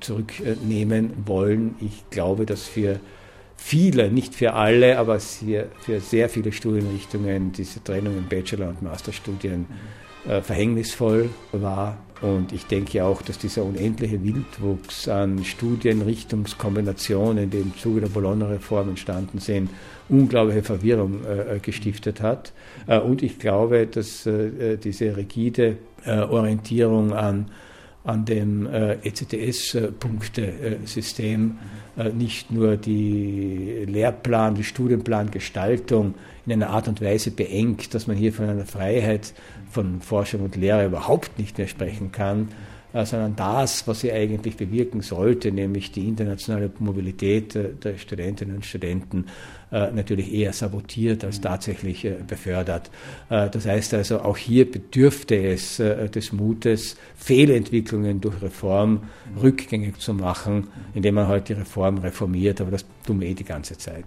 [0.00, 1.74] zurücknehmen wollen.
[1.80, 3.00] Ich glaube, dass für
[3.60, 9.66] viele, nicht für alle, aber für sehr viele Studienrichtungen diese Trennung in Bachelor- und Masterstudien
[9.68, 10.09] äh,
[10.42, 11.98] verhängnisvoll war.
[12.22, 18.90] Und ich denke auch, dass dieser unendliche Wildwuchs an Studienrichtungskombinationen, die im Zuge der Bologna-Reform
[18.90, 19.70] entstanden sind,
[20.10, 22.52] unglaubliche Verwirrung äh, gestiftet hat.
[22.86, 27.50] Äh, und ich glaube, dass äh, diese rigide äh, Orientierung an
[28.04, 31.58] an dem äh, ECTS-Punktesystem
[31.96, 36.14] äh, nicht nur die Lehrplan, die Studienplangestaltung
[36.46, 39.34] in einer Art und Weise beengt, dass man hier von einer Freiheit
[39.70, 42.48] von Forschung und Lehre überhaupt nicht mehr sprechen kann,
[42.92, 48.56] äh, sondern das, was sie eigentlich bewirken sollte, nämlich die internationale Mobilität äh, der Studentinnen
[48.56, 49.28] und Studenten, äh,
[49.70, 52.90] natürlich eher sabotiert als tatsächlich befördert.
[53.28, 59.04] Das heißt also, auch hier bedürfte es des Mutes, Fehlentwicklungen durch Reform
[59.40, 62.60] rückgängig zu machen, indem man halt die Reform reformiert.
[62.60, 62.84] Aber das
[63.18, 64.04] wir eh die ganze Zeit.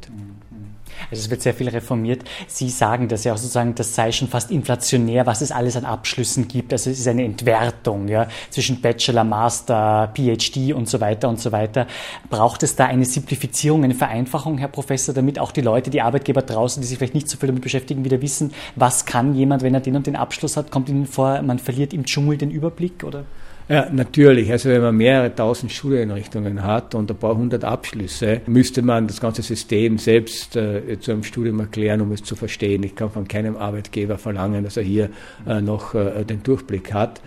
[1.10, 2.24] Also es wird sehr viel reformiert.
[2.48, 5.86] Sie sagen das ja auch sozusagen, das sei schon fast inflationär, was es alles an
[5.86, 6.72] Abschlüssen gibt.
[6.72, 11.52] Also es ist eine Entwertung ja, zwischen Bachelor, Master, PhD und so weiter und so
[11.52, 11.88] weiter.
[12.30, 16.42] Braucht es da eine Simplifizierung, eine Vereinfachung, Herr Professor, damit auch die Leute, die Arbeitgeber
[16.42, 19.74] draußen, die sich vielleicht nicht so viel damit beschäftigen, wieder wissen, was kann jemand, wenn
[19.74, 20.72] er den und den Abschluss hat?
[20.72, 23.04] Kommt Ihnen vor, man verliert im Dschungel den Überblick?
[23.04, 23.26] Oder?
[23.70, 24.52] Ja, natürlich.
[24.52, 29.22] Also wenn man mehrere tausend Schuleinrichtungen hat und ein paar hundert Abschlüsse, müsste man das
[29.22, 32.84] ganze System selbst äh, zu einem Studium erklären, um es zu verstehen.
[32.84, 35.10] Ich kann von keinem Arbeitgeber verlangen, dass er hier
[35.48, 37.22] äh, noch äh, den Durchblick hat.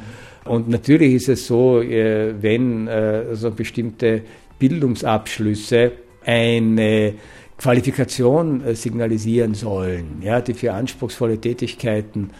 [0.44, 4.22] Und natürlich ist es so, äh, wenn äh, so bestimmte
[4.58, 5.92] Bildungsabschlüsse
[6.24, 7.14] eine
[7.56, 12.30] Qualifikation äh, signalisieren sollen, ja, die für anspruchsvolle Tätigkeiten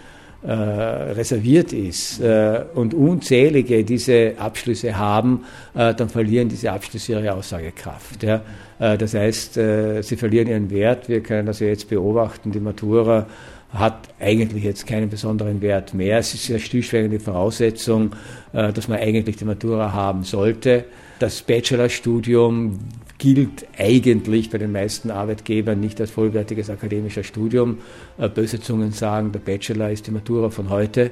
[0.47, 7.33] äh, reserviert ist äh, und unzählige diese Abschlüsse haben, äh, dann verlieren diese Abschlüsse ihre
[7.33, 8.23] Aussagekraft.
[8.23, 8.43] Ja.
[8.79, 11.09] Äh, das heißt, äh, sie verlieren ihren Wert.
[11.09, 12.53] Wir können das ja jetzt beobachten.
[12.53, 13.27] Die Matura
[13.73, 16.19] hat eigentlich jetzt keinen besonderen Wert mehr.
[16.19, 18.15] Es ist eine stillschweigende Voraussetzung,
[18.57, 20.87] äh, dass man eigentlich die Matura haben sollte.
[21.19, 22.79] Das Bachelorstudium
[23.19, 27.79] gilt eigentlich bei den meisten Arbeitgebern nicht als vollwertiges akademisches Studium.
[28.17, 31.11] Äh, böse Zungen sagen, der Bachelor ist die Matura von heute.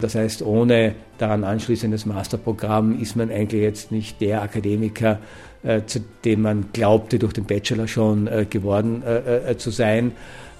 [0.00, 5.20] Das heißt, ohne daran anschließendes Masterprogramm ist man eigentlich jetzt nicht der Akademiker,
[5.86, 10.12] zu dem man glaubte, durch den Bachelor schon äh, geworden äh, äh, zu sein.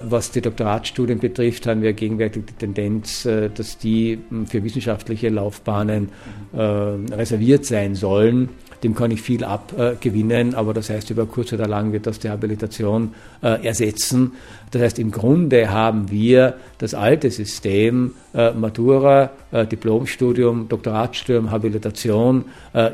[0.03, 6.09] Was die Doktoratstudien betrifft, haben wir gegenwärtig die Tendenz, äh, dass die für wissenschaftliche Laufbahnen
[6.53, 8.49] reserviert sein sollen
[8.83, 12.31] dem kann ich viel abgewinnen, aber das heißt, über kurz oder lang wird das die
[12.31, 14.33] Habilitation äh, ersetzen.
[14.71, 22.45] Das heißt, im Grunde haben wir das alte System äh, Matura, äh, Diplomstudium, Doktoratstudium, Habilitation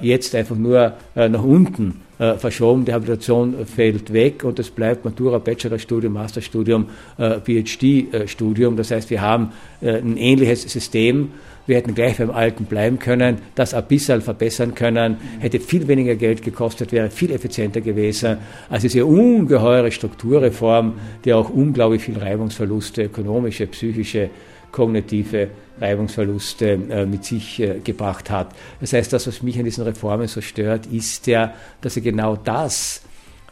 [0.00, 2.00] jetzt einfach nur nach unten
[2.38, 2.84] verschoben.
[2.86, 6.86] Die Habilitation fällt weg und es bleibt Matura, Bachelorstudium, Masterstudium,
[7.18, 8.76] PhD-Studium.
[8.76, 9.50] Das heißt, wir haben
[9.82, 11.32] ein ähnliches System
[11.66, 16.14] wir hätten gleich beim Alten bleiben können, das ein bisschen verbessern können, hätte viel weniger
[16.14, 18.38] Geld gekostet, wäre viel effizienter gewesen.
[18.70, 24.30] Also diese ungeheure Strukturreform, die auch unglaublich viel Reibungsverluste, ökonomische, psychische,
[24.70, 25.48] kognitive
[25.80, 28.54] Reibungsverluste äh, mit sich äh, gebracht hat.
[28.80, 32.36] Das heißt, das, was mich an diesen Reformen so stört, ist ja, dass sie genau
[32.36, 33.02] das,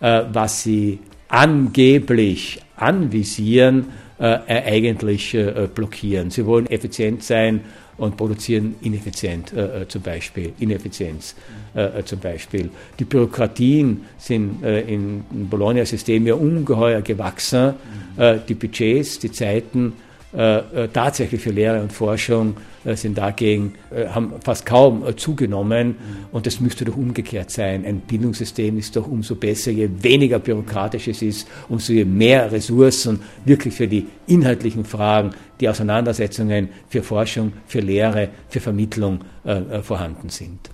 [0.00, 3.86] äh, was sie angeblich anvisieren,
[4.18, 6.30] äh, eigentlich äh, blockieren.
[6.30, 7.62] Sie wollen effizient sein
[7.96, 11.34] und produzieren ineffizient äh, äh, zum Beispiel, Ineffizienz
[11.74, 12.70] äh, äh, zum Beispiel.
[12.98, 17.74] Die Bürokratien sind äh, im Bologna-System ja ungeheuer gewachsen.
[18.16, 19.92] Äh, die Budgets, die Zeiten
[20.34, 25.96] äh, tatsächlich für Lehre und Forschung äh, sind dagegen, äh, haben fast kaum zugenommen.
[26.32, 27.84] Und das müsste doch umgekehrt sein.
[27.84, 33.74] Ein Bildungssystem ist doch umso besser, je weniger bürokratisch es ist, umso mehr Ressourcen wirklich
[33.74, 40.70] für die inhaltlichen Fragen, die Auseinandersetzungen für Forschung, für Lehre, für Vermittlung äh, vorhanden sind.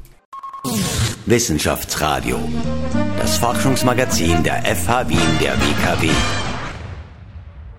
[1.27, 2.39] Wissenschaftsradio,
[3.19, 6.50] das Forschungsmagazin der FH Wien der WKW.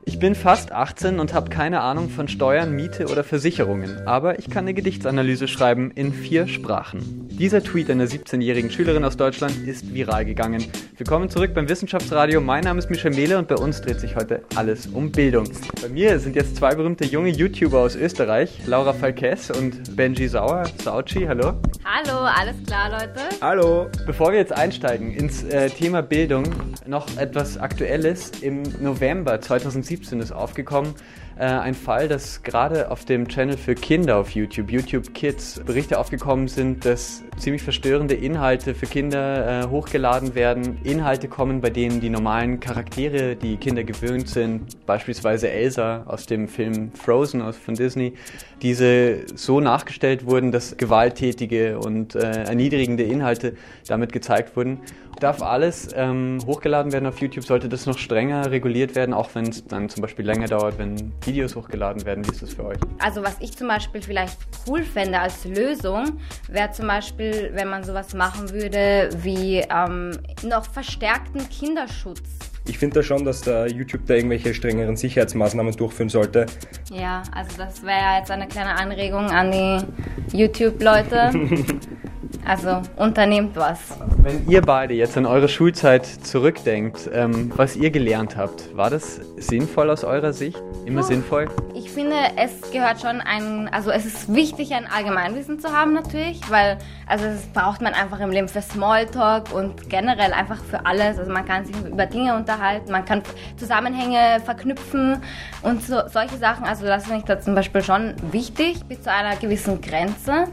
[0.03, 4.49] Ich bin fast 18 und habe keine Ahnung von Steuern, Miete oder Versicherungen, aber ich
[4.49, 7.27] kann eine Gedichtsanalyse schreiben in vier Sprachen.
[7.29, 10.65] Dieser Tweet einer 17-jährigen Schülerin aus Deutschland ist viral gegangen.
[10.97, 12.41] Willkommen zurück beim Wissenschaftsradio.
[12.41, 15.47] Mein Name ist Michel Mehle und bei uns dreht sich heute alles um Bildung.
[15.81, 20.63] Bei mir sind jetzt zwei berühmte junge YouTuber aus Österreich, Laura Falkes und Benji Sauer.
[20.83, 21.53] Sauci, hallo.
[21.83, 23.21] Hallo, alles klar, Leute?
[23.41, 23.87] Hallo.
[24.05, 26.45] Bevor wir jetzt einsteigen ins äh, Thema Bildung,
[26.85, 28.31] noch etwas Aktuelles.
[28.41, 30.93] Im November 2017 2017 ist aufgekommen.
[31.37, 35.97] Äh, ein Fall, dass gerade auf dem Channel für Kinder auf YouTube, YouTube Kids, Berichte
[35.97, 40.77] aufgekommen sind, dass ziemlich verstörende Inhalte für Kinder äh, hochgeladen werden.
[40.83, 46.47] Inhalte kommen, bei denen die normalen Charaktere, die Kinder gewöhnt sind, beispielsweise Elsa aus dem
[46.47, 48.13] Film Frozen von Disney,
[48.61, 53.55] diese so nachgestellt wurden, dass gewalttätige und äh, erniedrigende Inhalte
[53.87, 54.79] damit gezeigt wurden
[55.21, 57.45] darf alles ähm, hochgeladen werden auf YouTube?
[57.45, 61.13] Sollte das noch strenger reguliert werden, auch wenn es dann zum Beispiel länger dauert, wenn
[61.23, 62.25] Videos hochgeladen werden?
[62.25, 62.77] Wie ist das für euch?
[62.99, 67.83] Also was ich zum Beispiel vielleicht cool fände als Lösung, wäre zum Beispiel, wenn man
[67.83, 72.21] sowas machen würde wie ähm, noch verstärkten Kinderschutz.
[72.67, 76.45] Ich finde da schon, dass da YouTube da irgendwelche strengeren Sicherheitsmaßnahmen durchführen sollte.
[76.91, 81.31] Ja, also das wäre jetzt eine kleine Anregung an die YouTube-Leute.
[82.45, 83.79] Also unternehmt was.
[84.17, 89.21] Wenn ihr beide jetzt an eure Schulzeit zurückdenkt, ähm, was ihr gelernt habt, war das
[89.37, 90.61] sinnvoll aus eurer Sicht?
[90.85, 91.03] Immer oh.
[91.03, 91.49] sinnvoll?
[91.75, 96.41] Ich finde, es gehört schon ein, also es ist wichtig, ein Allgemeinwissen zu haben natürlich,
[96.49, 101.19] weil also das braucht man einfach im Leben für Smalltalk und generell einfach für alles.
[101.19, 103.21] Also man kann sich über Dinge unterhalten, man kann
[103.57, 105.21] Zusammenhänge verknüpfen
[105.61, 106.65] und so, solche Sachen.
[106.65, 110.47] Also das finde ich da zum Beispiel schon wichtig bis zu einer gewissen Grenze.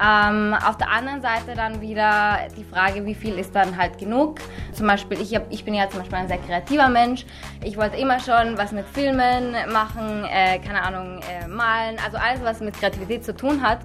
[0.00, 4.40] Ähm, auf der anderen Seite dann wieder die Frage, wie viel ist dann halt genug.
[4.72, 7.26] Zum Beispiel, ich, hab, ich bin ja zum Beispiel ein sehr kreativer Mensch.
[7.62, 12.42] Ich wollte immer schon was mit Filmen machen, äh, keine Ahnung, äh, malen, also alles,
[12.42, 13.80] was mit Kreativität zu tun hat.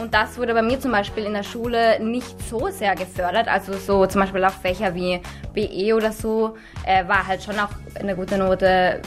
[0.00, 3.48] Und das wurde bei mir zum Beispiel in der Schule nicht so sehr gefördert.
[3.48, 5.20] Also so zum Beispiel auch Fächer wie
[5.52, 9.02] BE oder so äh, war halt schon auch eine gute Note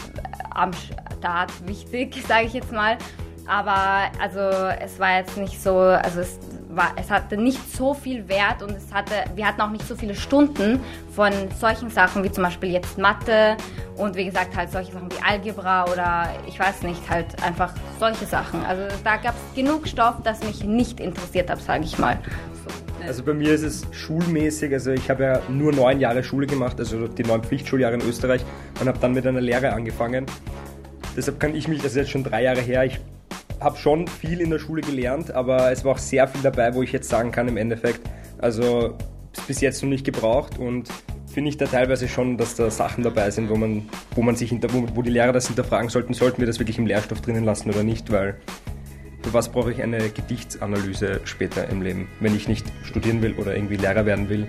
[0.51, 2.97] am Start wichtig, sage ich jetzt mal.
[3.45, 8.27] Aber also es war jetzt nicht so, also es war, es hatte nicht so viel
[8.27, 10.79] Wert und es hatte, wir hatten auch nicht so viele Stunden
[11.11, 13.57] von solchen Sachen wie zum Beispiel jetzt Mathe
[13.97, 18.25] und wie gesagt halt solche Sachen wie Algebra oder ich weiß nicht, halt einfach solche
[18.25, 18.63] Sachen.
[18.65, 22.17] Also da gab es genug Stoff, das mich nicht interessiert hat, sage ich mal.
[23.05, 26.79] Also bei mir ist es schulmäßig, also ich habe ja nur neun Jahre Schule gemacht,
[26.79, 28.45] also die neun Pflichtschuljahre in Österreich
[28.79, 30.25] und habe dann mit einer Lehre angefangen.
[31.15, 33.01] Deshalb kann ich mich, das ist jetzt schon drei Jahre her, ich
[33.63, 36.83] habe schon viel in der Schule gelernt, aber es war auch sehr viel dabei, wo
[36.83, 38.01] ich jetzt sagen kann im Endeffekt,
[38.39, 38.95] also
[39.47, 40.89] bis jetzt noch nicht gebraucht und
[41.33, 44.49] finde ich da teilweise schon, dass da Sachen dabei sind, wo man, wo man sich
[44.49, 47.43] hinter, wo, wo die Lehrer das hinterfragen sollten, sollten wir das wirklich im Lehrstoff drinnen
[47.43, 48.35] lassen oder nicht, weil
[49.23, 53.55] für was brauche ich eine Gedichtsanalyse später im Leben, wenn ich nicht studieren will oder
[53.55, 54.47] irgendwie Lehrer werden will?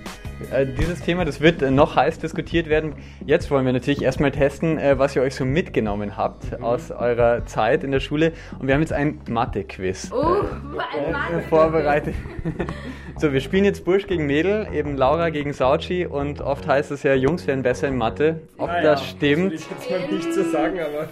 [0.53, 2.95] Äh, dieses Thema, das wird äh, noch heiß diskutiert werden.
[3.25, 6.65] Jetzt wollen wir natürlich erstmal testen, äh, was ihr euch so mitgenommen habt mhm.
[6.65, 8.33] aus eurer Zeit in der Schule.
[8.59, 12.15] Und wir haben jetzt ein Mathe-Quiz oh, ein Mathe vorbereitet.
[13.19, 17.05] so, wir spielen jetzt Bursch gegen Mädel, eben Laura gegen Sauci und oft heißt es
[17.05, 18.41] ja, Jungs werden besser in Mathe.
[18.59, 19.55] Ob naja, das stimmt?
[19.55, 21.09] Das will ich jetzt mal nicht so sagen, aber...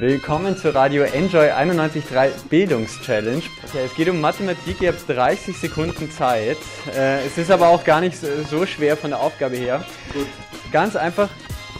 [0.00, 3.42] Willkommen zur Radio Enjoy 91.3 Bildungschallenge.
[3.68, 6.56] Okay, es geht um Mathematik, ihr habt 30 Sekunden Zeit.
[6.96, 9.84] Äh, es ist aber auch gar nicht so schwer von der Aufgabe her.
[10.14, 10.26] Gut.
[10.72, 11.28] Ganz einfach,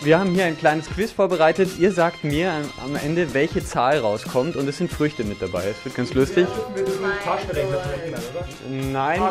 [0.03, 1.79] wir haben hier ein kleines Quiz vorbereitet.
[1.79, 2.53] Ihr sagt mir
[2.85, 5.65] am Ende, welche Zahl rauskommt und es sind Früchte mit dabei.
[5.71, 6.47] Es wird ganz lustig.
[8.69, 9.23] Nein.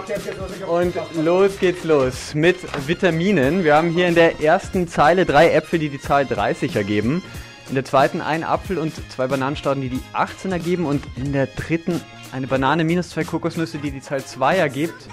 [0.68, 3.64] Und los geht's los mit Vitaminen.
[3.64, 7.22] Wir haben hier in der ersten Zeile drei Äpfel, die die Zahl 30 ergeben.
[7.70, 10.88] In der zweiten ein Apfel und zwei Bananenstauden, die die 18 ergeben.
[10.88, 12.02] Und in der dritten
[12.32, 15.08] eine Banane minus zwei Kokosnüsse, die die Zahl 2 ergibt.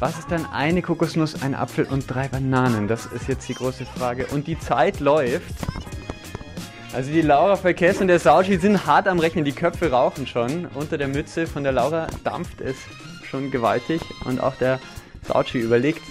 [0.00, 2.88] Was ist dann eine Kokosnuss, ein Apfel und drei Bananen?
[2.88, 4.26] Das ist jetzt die große Frage.
[4.26, 5.54] Und die Zeit läuft.
[6.94, 9.44] Also die Laura Verkess und der Sauchi sind hart am Rechnen.
[9.44, 10.66] Die Köpfe rauchen schon.
[10.74, 12.76] Unter der Mütze von der Laura dampft es
[13.22, 14.00] schon gewaltig.
[14.24, 14.80] Und auch der
[15.28, 16.02] Sauchi überlegt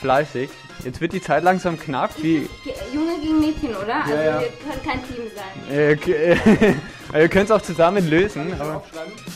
[0.00, 0.50] fleißig.
[0.84, 2.10] Jetzt wird die Zeit langsam knapp.
[2.22, 2.48] Wie
[2.92, 4.04] Junge gegen Mädchen, oder?
[4.04, 4.40] Also ja.
[4.40, 5.76] wir können kein Team sein.
[5.76, 6.76] Äh, okay.
[7.14, 8.52] ihr könnt es auch zusammen lösen.
[8.58, 8.82] Aber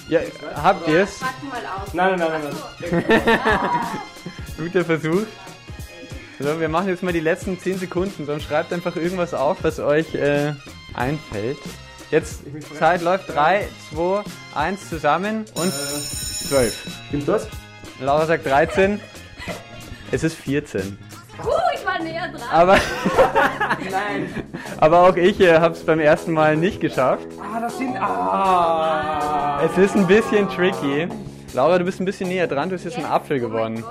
[0.08, 0.20] ja,
[0.54, 1.20] habt ihr es?
[1.92, 2.42] Nein, nein, nein,
[2.90, 3.40] nein.
[4.58, 5.26] Guter Versuch.
[6.38, 8.26] So, wir machen jetzt mal die letzten 10 Sekunden.
[8.26, 10.54] Sonst schreibt einfach irgendwas auf, was euch äh,
[10.94, 11.58] einfällt.
[12.10, 12.40] Jetzt,
[12.78, 13.28] Zeit läuft.
[13.28, 14.22] 3, 2,
[14.54, 16.86] 1 zusammen und 12.
[16.86, 17.48] Äh, stimmt das?
[18.00, 19.00] Laura sagt 13.
[20.10, 20.98] Es ist 14.
[22.02, 22.48] Näher dran.
[22.50, 22.74] Aber,
[23.90, 24.44] Nein.
[24.78, 27.26] aber auch ich äh, habe es beim ersten Mal nicht geschafft.
[27.40, 27.96] Ah, das sind.
[28.00, 29.60] Ah.
[29.64, 31.08] Es ist ein bisschen tricky.
[31.52, 33.04] Laura, du bist ein bisschen näher dran, du hast jetzt yes.
[33.04, 33.84] einen Apfel oh gewonnen.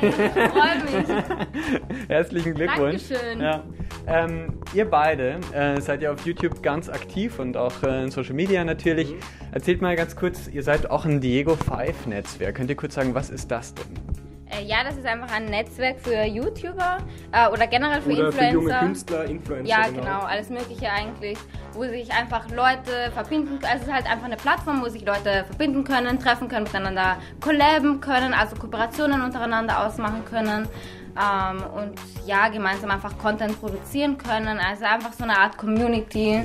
[0.00, 2.08] ich freue mich.
[2.08, 3.08] Herzlichen Glückwunsch.
[3.08, 3.40] Dankeschön.
[3.40, 3.64] Ja.
[4.06, 8.34] Ähm, ihr beide äh, seid ja auf YouTube ganz aktiv und auch äh, in Social
[8.34, 9.10] Media natürlich.
[9.10, 9.18] Mhm.
[9.52, 12.54] Erzählt mal ganz kurz, ihr seid auch ein Diego 5 Netzwerk.
[12.54, 14.29] Könnt ihr kurz sagen, was ist das denn?
[14.50, 16.98] Äh, ja, das ist einfach ein Netzwerk für YouTuber
[17.32, 18.48] äh, oder generell für oder Influencer.
[18.48, 19.68] Für junge Künstler, Influencer.
[19.68, 20.00] Ja, genau.
[20.00, 21.38] genau, alles Mögliche eigentlich,
[21.72, 23.58] wo sich einfach Leute verbinden.
[23.62, 27.18] Also es ist halt einfach eine Plattform, wo sich Leute verbinden können, treffen können, miteinander
[27.40, 30.68] collaben können, also Kooperationen untereinander ausmachen können.
[31.16, 31.94] Ähm, und
[32.26, 34.58] ja, gemeinsam einfach Content produzieren können.
[34.58, 36.42] Also einfach so eine Art Community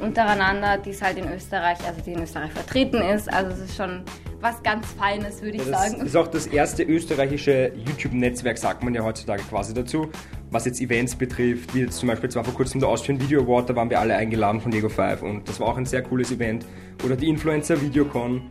[0.00, 3.32] untereinander, die es halt in Österreich, also die in Österreich vertreten ist.
[3.32, 4.02] Also es ist schon
[4.40, 6.06] was ganz Feines, würde ich ja, das sagen.
[6.06, 10.10] ist auch das erste österreichische YouTube-Netzwerk, sagt man ja heutzutage quasi dazu.
[10.50, 13.70] Was jetzt Events betrifft, wie jetzt zum Beispiel, zwar vor kurzem der Austrian Video Award,
[13.70, 16.32] da waren wir alle eingeladen von Lego 5 und das war auch ein sehr cooles
[16.32, 16.66] Event.
[17.04, 18.42] Oder die Influencer Videocon.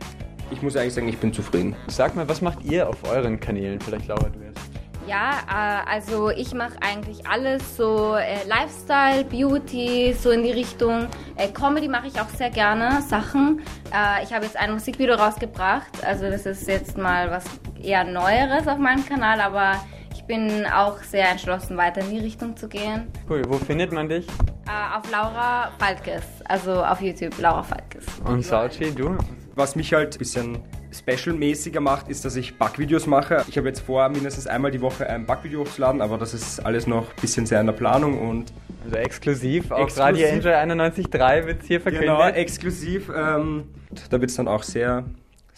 [0.52, 1.76] Ich muss eigentlich sagen, ich bin zufrieden.
[1.88, 3.80] Sag mal, was macht ihr auf euren Kanälen?
[3.80, 4.79] Vielleicht Laura, du erst.
[5.06, 11.08] Ja, äh, also ich mache eigentlich alles so äh, Lifestyle, Beauty, so in die Richtung.
[11.36, 13.60] Äh, Comedy mache ich auch sehr gerne, Sachen.
[13.92, 17.44] Äh, ich habe jetzt ein Musikvideo rausgebracht, also das ist jetzt mal was
[17.82, 19.76] eher Neueres auf meinem Kanal, aber
[20.14, 23.08] ich bin auch sehr entschlossen, weiter in die Richtung zu gehen.
[23.28, 24.26] Cool, wo findet man dich?
[24.28, 28.06] Äh, auf Laura Falkes, also auf YouTube Laura Falkes.
[28.24, 29.16] Und Sauchi, du?
[29.56, 30.58] Was mich halt ein bisschen
[30.92, 33.44] special-mäßiger macht, ist, dass ich Backvideos mache.
[33.48, 36.86] Ich habe jetzt vor, mindestens einmal die Woche ein Backvideo hochzuladen, aber das ist alles
[36.86, 38.52] noch ein bisschen sehr in der Planung und
[38.84, 40.24] Also exklusiv, auf Exklusiv.
[40.24, 42.08] Radio Enjoy 91.3 wird es hier verkündet.
[42.08, 43.10] genau, exklusiv.
[43.14, 43.64] Ähm,
[44.10, 45.04] da wird es dann auch sehr,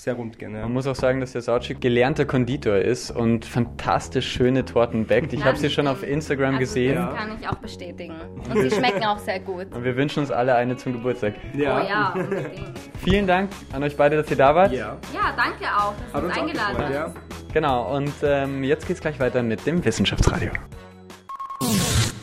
[0.02, 0.54] sehr rund gehen.
[0.54, 0.62] Ja.
[0.62, 5.32] Man muss auch sagen, dass der Sauci gelernter Konditor ist und fantastisch schöne Torten backt.
[5.32, 8.14] Ich habe sie schon auf Instagram also gesehen Das kann ich auch bestätigen.
[8.52, 9.72] Und sie schmecken auch sehr gut.
[9.72, 11.34] und wir wünschen uns alle eine zum Geburtstag.
[11.54, 12.78] Oh ja, unbedingt.
[13.04, 14.72] Vielen Dank an euch beide, dass ihr da wart.
[14.72, 14.96] Ja.
[15.14, 16.94] Ja, danke auch, dass Hat du uns eingeladen gefreut, hast.
[16.94, 17.14] ja.
[17.52, 20.50] Genau, und ähm, jetzt geht's gleich weiter mit dem Wissenschaftsradio.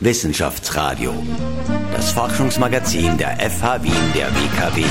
[0.00, 1.14] Wissenschaftsradio.
[1.94, 4.84] Das Forschungsmagazin der FH Wien der WKW.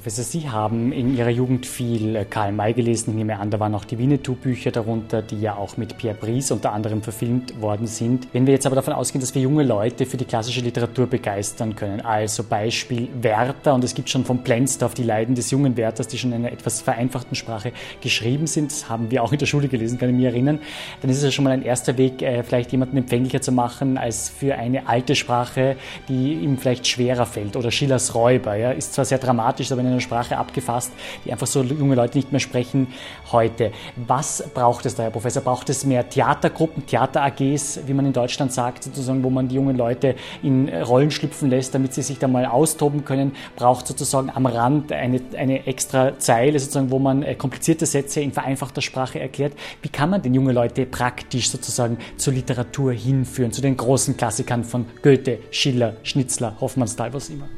[0.00, 3.10] Professor, Sie haben in Ihrer Jugend viel äh, Karl May gelesen.
[3.10, 6.52] Ich nehme an, da waren auch die Winnetou-Bücher darunter, die ja auch mit Pierre Brice
[6.52, 8.26] unter anderem verfilmt worden sind.
[8.32, 11.76] Wenn wir jetzt aber davon ausgehen, dass wir junge Leute für die klassische Literatur begeistern
[11.76, 16.08] können, also Beispiel Werther, und es gibt schon von Plenzdorf die Leiden des jungen Werthers,
[16.08, 19.44] die schon in einer etwas vereinfachten Sprache geschrieben sind, das haben wir auch in der
[19.44, 20.60] Schule gelesen, kann ich mich erinnern,
[21.02, 23.98] dann ist es ja schon mal ein erster Weg, äh, vielleicht jemanden empfänglicher zu machen
[23.98, 25.76] als für eine alte Sprache,
[26.08, 27.54] die ihm vielleicht schwerer fällt.
[27.54, 30.92] Oder Schillers Räuber, ja, ist zwar sehr dramatisch, aber in einer Sprache abgefasst,
[31.24, 32.88] die einfach so junge Leute nicht mehr sprechen
[33.32, 33.72] heute.
[33.96, 35.42] Was braucht es da, Herr Professor?
[35.42, 39.76] Braucht es mehr Theatergruppen, Theater-AGs, wie man in Deutschland sagt, sozusagen, wo man die jungen
[39.76, 43.32] Leute in Rollen schlüpfen lässt, damit sie sich da mal austoben können?
[43.56, 48.32] Braucht sozusagen am Rand eine, eine extra Zeile, sozusagen, wo man äh, komplizierte Sätze in
[48.32, 49.54] vereinfachter Sprache erklärt?
[49.82, 54.64] Wie kann man denn junge Leute praktisch sozusagen zur Literatur hinführen, zu den großen Klassikern
[54.64, 57.48] von Goethe, Schiller, Schnitzler, Hoffmannsthal, was immer?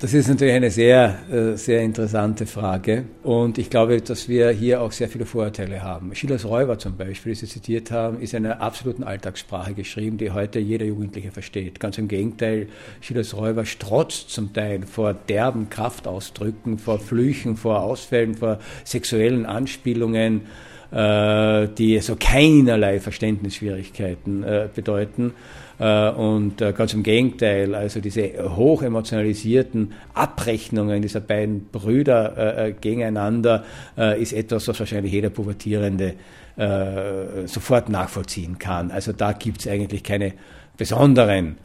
[0.00, 3.04] Das ist natürlich eine sehr, äh, sehr interessante Frage.
[3.22, 6.14] Und ich glaube, dass wir hier auch sehr viele Vorurteile haben.
[6.14, 10.30] Schillers Räuber zum Beispiel, die Sie zitiert haben, ist in einer absoluten Alltagssprache geschrieben, die
[10.30, 11.80] heute jeder Jugendliche versteht.
[11.80, 12.68] Ganz im Gegenteil,
[13.02, 20.46] Schillers Räuber strotzt zum Teil vor derben Kraftausdrücken, vor Flüchen, vor Ausfällen, vor sexuellen Anspielungen,
[20.92, 25.34] äh, die so keinerlei Verständnisschwierigkeiten äh, bedeuten.
[25.80, 33.64] Äh, Und äh, ganz im Gegenteil, also diese hochemotionalisierten Abrechnungen dieser beiden Brüder äh, gegeneinander
[34.18, 36.14] ist etwas, was wahrscheinlich jeder Pubertierende
[37.46, 38.90] sofort nachvollziehen kann.
[38.90, 40.34] Also da gibt es eigentlich keine
[40.76, 41.56] besonderen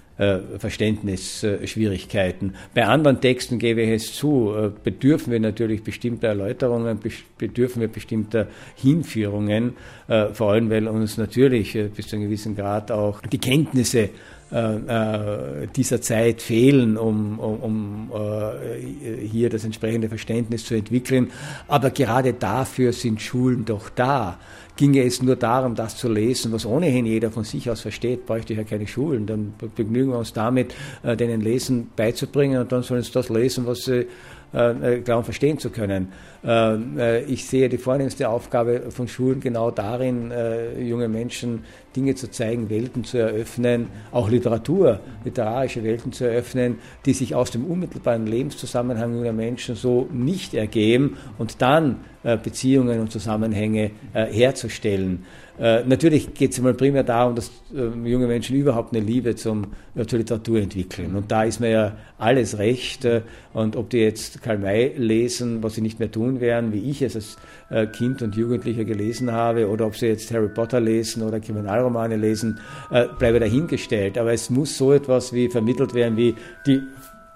[0.59, 2.55] Verständnisschwierigkeiten.
[2.73, 6.99] Bei anderen Texten gebe ich es zu, äh, bedürfen wir natürlich bestimmter Erläuterungen,
[7.37, 9.73] bedürfen wir bestimmter Hinführungen,
[10.07, 14.09] äh, vor allem weil uns natürlich äh, bis zu einem gewissen Grad auch die Kenntnisse
[14.51, 21.31] äh, äh, dieser Zeit fehlen, um, um, um äh, hier das entsprechende Verständnis zu entwickeln.
[21.67, 24.37] Aber gerade dafür sind Schulen doch da.
[24.77, 28.53] Ginge es nur darum, das zu lesen, was ohnehin jeder von sich aus versteht, bräuchte
[28.53, 29.25] ich ja keine Schulen.
[29.25, 33.65] Dann begnügen wir uns damit, äh, denen Lesen beizubringen und dann sollen sie das lesen,
[33.65, 34.07] was sie
[34.53, 36.09] äh, glauben verstehen zu können.
[36.45, 41.63] Äh, äh, ich sehe die vornehmste Aufgabe von Schulen genau darin, äh, junge Menschen
[41.95, 47.51] Dinge zu zeigen, Welten zu eröffnen, auch Literatur, literarische Welten zu eröffnen, die sich aus
[47.51, 55.25] dem unmittelbaren Lebenszusammenhang junger Menschen so nicht ergeben und dann äh, Beziehungen und Zusammenhänge herzustellen.
[55.57, 59.67] Natürlich geht es einmal primär darum, dass äh, junge Menschen überhaupt eine Liebe zum,
[60.05, 61.15] zur Literatur entwickeln.
[61.15, 63.07] Und da ist mir ja alles recht.
[63.53, 67.01] Und ob die jetzt Karl May lesen, was sie nicht mehr tun werden, wie ich
[67.01, 67.37] es als
[67.69, 72.15] äh, Kind und Jugendlicher gelesen habe, oder ob sie jetzt Harry Potter lesen oder Kriminalromane
[72.15, 72.59] lesen,
[72.91, 74.17] äh, bleibe dahingestellt.
[74.17, 76.81] Aber es muss so etwas wie vermittelt werden, wie die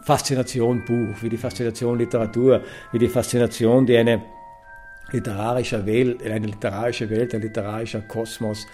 [0.01, 4.21] Faszination Buch, wie die Faszination Literatur, wie die Faszination, die eine
[5.11, 8.65] literarischer Welt, eine literarische Welt, ein literarischer Kosmos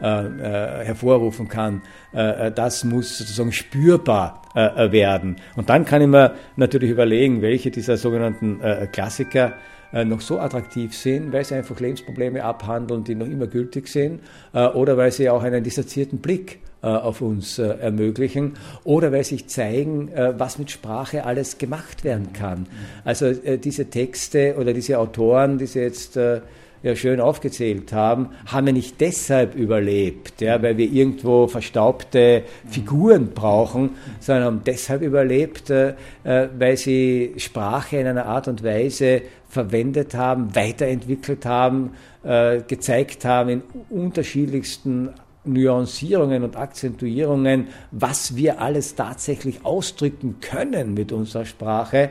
[0.00, 1.82] äh, äh, hervorrufen kann.
[2.12, 5.36] Äh, das muss sozusagen spürbar äh, werden.
[5.56, 9.54] Und dann kann ich mir natürlich überlegen, welche dieser sogenannten äh, Klassiker
[9.92, 14.20] äh, noch so attraktiv sind, weil sie einfach Lebensprobleme abhandeln, die noch immer gültig sind,
[14.52, 19.24] äh, oder weil sie auch einen distanzierten Blick äh, auf uns äh, ermöglichen oder weil
[19.24, 22.66] sich zeigen, äh, was mit Sprache alles gemacht werden kann.
[23.04, 26.40] Also äh, diese Texte oder diese Autoren, die Sie jetzt äh,
[26.82, 33.30] ja schön aufgezählt haben, haben wir nicht deshalb überlebt, ja, weil wir irgendwo verstaubte Figuren
[33.34, 39.22] brauchen, sondern haben deshalb überlebt, äh, äh, weil sie Sprache in einer Art und Weise
[39.48, 41.90] verwendet haben, weiterentwickelt haben,
[42.22, 45.10] äh, gezeigt haben in unterschiedlichsten
[45.44, 52.10] Nuancierungen und Akzentuierungen, was wir alles tatsächlich ausdrücken können mit unserer Sprache,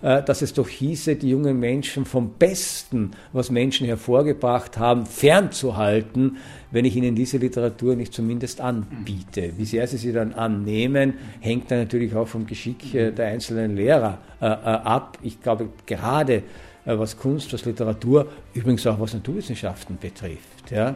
[0.00, 6.38] dass es doch hieße, die jungen Menschen vom Besten, was Menschen hervorgebracht haben, fernzuhalten,
[6.70, 9.52] wenn ich ihnen diese Literatur nicht zumindest anbiete.
[9.56, 13.76] Wie sehr sie sie dann annehmen, hängt dann natürlich auch vom Geschick äh, der einzelnen
[13.76, 15.18] Lehrer äh, ab.
[15.22, 16.42] Ich glaube, gerade
[16.86, 20.94] was Kunst, was Literatur, übrigens auch was Naturwissenschaften betrifft, ja,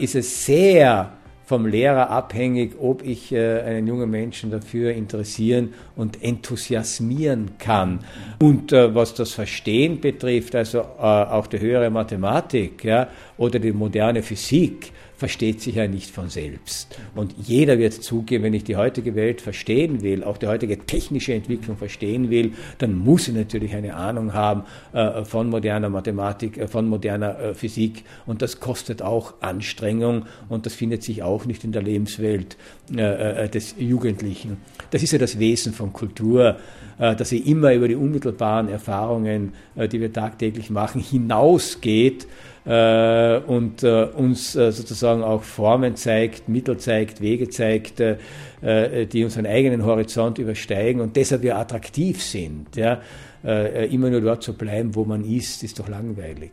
[0.00, 1.12] ist es sehr
[1.44, 8.00] vom Lehrer abhängig, ob ich äh, einen jungen Menschen dafür interessieren und enthusiasmieren kann.
[8.40, 13.72] Und äh, was das Verstehen betrifft, also äh, auch die höhere Mathematik ja, oder die
[13.72, 16.98] moderne Physik, versteht sich ja nicht von selbst.
[17.14, 21.34] Und jeder wird zugeben, wenn ich die heutige Welt verstehen will, auch die heutige technische
[21.34, 26.66] Entwicklung verstehen will, dann muss ich natürlich eine Ahnung haben äh, von moderner Mathematik, äh,
[26.66, 28.02] von moderner äh, Physik.
[28.26, 32.56] Und das kostet auch Anstrengung und das findet sich auch nicht in der Lebenswelt
[32.88, 34.58] des Jugendlichen.
[34.90, 36.58] Das ist ja das Wesen von Kultur,
[36.98, 42.26] dass sie immer über die unmittelbaren Erfahrungen, die wir tagtäglich machen, hinausgeht
[42.64, 48.16] äh, und äh, uns äh, sozusagen auch Formen zeigt, Mittel zeigt, Wege zeigt, äh,
[48.62, 52.76] äh, die unseren eigenen Horizont übersteigen und deshalb wir attraktiv sind.
[52.76, 53.00] Ja?
[53.44, 56.52] Äh, immer nur dort zu bleiben, wo man ist, ist doch langweilig.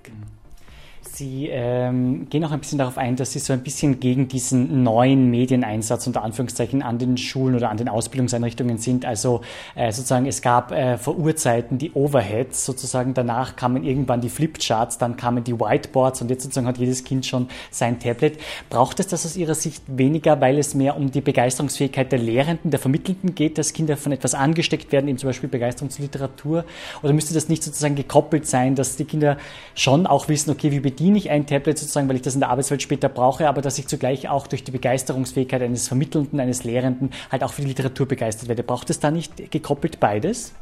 [1.13, 4.81] Sie ähm, gehen auch ein bisschen darauf ein, dass Sie so ein bisschen gegen diesen
[4.83, 9.03] neuen Medieneinsatz unter Anführungszeichen an den Schulen oder an den Ausbildungseinrichtungen sind.
[9.03, 9.41] Also
[9.75, 14.99] äh, sozusagen, es gab äh, vor Urzeiten die Overheads, sozusagen danach kamen irgendwann die Flipcharts,
[14.99, 18.39] dann kamen die Whiteboards und jetzt sozusagen hat jedes Kind schon sein Tablet.
[18.69, 22.71] Braucht es das aus Ihrer Sicht weniger, weil es mehr um die Begeisterungsfähigkeit der Lehrenden,
[22.71, 26.63] der Vermittelnden geht, dass Kinder von etwas angesteckt werden, eben zum Beispiel Begeisterungsliteratur?
[27.03, 29.35] Oder müsste das nicht sozusagen gekoppelt sein, dass die Kinder
[29.75, 32.41] schon auch wissen, okay, wie bedienen bediene ich ein Tablet sozusagen, weil ich das in
[32.41, 36.63] der Arbeitswelt später brauche, aber dass ich zugleich auch durch die Begeisterungsfähigkeit eines Vermittelnden, eines
[36.63, 38.61] Lehrenden halt auch für die Literatur begeistert werde.
[38.61, 40.53] Braucht es da nicht gekoppelt beides?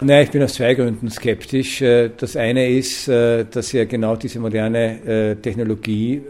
[0.00, 1.82] Naja, ich bin aus zwei Gründen skeptisch.
[1.82, 6.22] Äh, das eine ist, äh, dass ja genau diese moderne äh, Technologie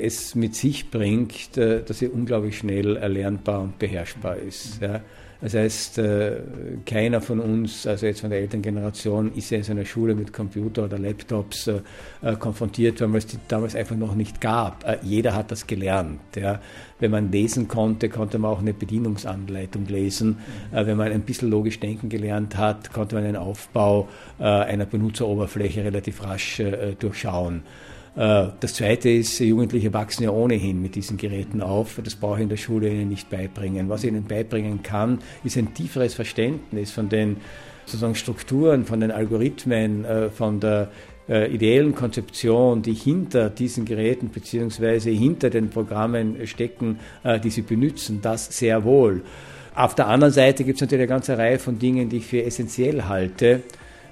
[0.00, 4.80] es mit sich bringt, dass sie unglaublich schnell erlernbar und beherrschbar ist.
[4.80, 5.00] Ja.
[5.40, 6.40] Das heißt, äh,
[6.84, 10.84] keiner von uns, also jetzt von der Elterngeneration, ist ja in seiner Schule mit Computer
[10.84, 11.80] oder Laptops äh,
[12.22, 14.84] äh, konfrontiert worden, weil es die damals einfach noch nicht gab.
[15.02, 16.20] Jeder hat das gelernt.
[16.34, 16.60] Ja.
[16.98, 20.38] Wenn man lesen konnte, konnte man auch eine Bedienungsanleitung lesen.
[20.72, 24.08] Wenn man ein bisschen logisch denken gelernt hat, konnte man den Aufbau
[24.38, 26.60] einer Benutzeroberfläche relativ rasch
[26.98, 27.62] durchschauen.
[28.18, 32.00] Äh, das Zweite ist, Jugendliche wachsen ja ohnehin mit diesen Geräten auf.
[32.02, 33.88] Das brauche ich in der Schule ihnen nicht beibringen.
[33.88, 37.36] Was ich ihnen beibringen kann, ist ein tieferes Verständnis von den
[37.86, 40.90] sozusagen Strukturen, von den Algorithmen, äh, von der
[41.28, 46.98] äh, ideellen Konzeption, die hinter diesen Geräten beziehungsweise hinter den Programmen stecken,
[47.44, 49.22] die sie benutzen, das sehr wohl.
[49.74, 52.42] Auf der anderen Seite gibt es natürlich eine ganze Reihe von Dingen, die ich für
[52.42, 53.62] essentiell halte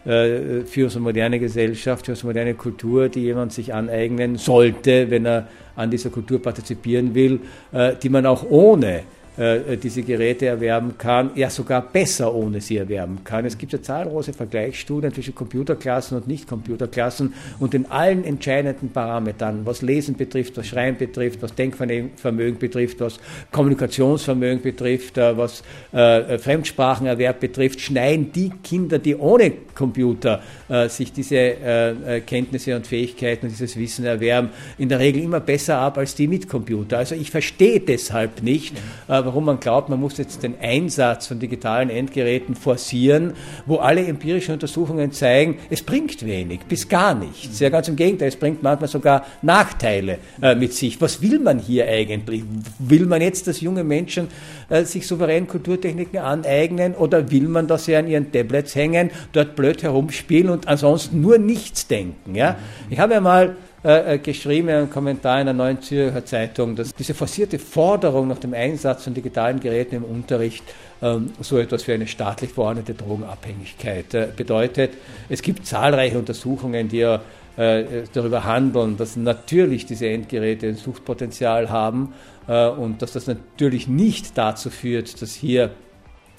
[0.06, 5.26] äh, für unsere moderne Gesellschaft, für unsere moderne Kultur, die jemand sich aneignen sollte, wenn
[5.26, 7.40] er an dieser Kultur partizipieren will,
[7.72, 9.02] äh, die man auch ohne
[9.36, 13.44] diese Geräte erwerben kann, ja sogar besser ohne sie erwerben kann.
[13.44, 19.82] Es gibt ja zahlreiche Vergleichsstudien zwischen Computerklassen und Nicht-Computerklassen und in allen entscheidenden Parametern, was
[19.82, 23.18] Lesen betrifft, was Schreiben betrifft, was Denkvermögen betrifft, was
[23.52, 25.62] Kommunikationsvermögen betrifft, äh, was
[25.92, 32.86] äh, Fremdsprachenerwerb betrifft, schneiden die Kinder, die ohne Computer äh, sich diese äh, Kenntnisse und
[32.86, 36.98] Fähigkeiten und dieses Wissen erwerben, in der Regel immer besser ab als die mit Computer.
[36.98, 41.38] Also ich verstehe deshalb nicht, äh, warum man glaubt, man muss jetzt den Einsatz von
[41.38, 43.34] digitalen Endgeräten forcieren,
[43.66, 47.60] wo alle empirischen Untersuchungen zeigen, es bringt wenig, bis gar nichts.
[47.60, 51.00] Ja, ganz im Gegenteil, es bringt manchmal sogar Nachteile äh, mit sich.
[51.00, 52.42] Was will man hier eigentlich?
[52.78, 54.28] Will man jetzt, dass junge Menschen
[54.68, 59.56] äh, sich souverän Kulturtechniken aneignen oder will man, dass sie an ihren Tablets hängen, dort
[59.56, 62.34] blöd herumspielen und ansonsten nur nichts denken?
[62.34, 62.56] Ja?
[62.88, 66.94] Ich habe ja mal äh, äh, geschrieben, einen Kommentar in der Neuen Zürcher Zeitung, dass
[66.94, 70.64] diese forcierte Forderung nach dem Einsatz von digitalen Geräten im Unterricht
[71.02, 74.92] ähm, so etwas wie eine staatlich verordnete Drogenabhängigkeit äh, bedeutet.
[75.28, 77.20] Es gibt zahlreiche Untersuchungen, die ja
[77.56, 82.14] äh, darüber handeln, dass natürlich diese Endgeräte ein Suchtpotenzial haben
[82.48, 85.70] äh, und dass das natürlich nicht dazu führt, dass hier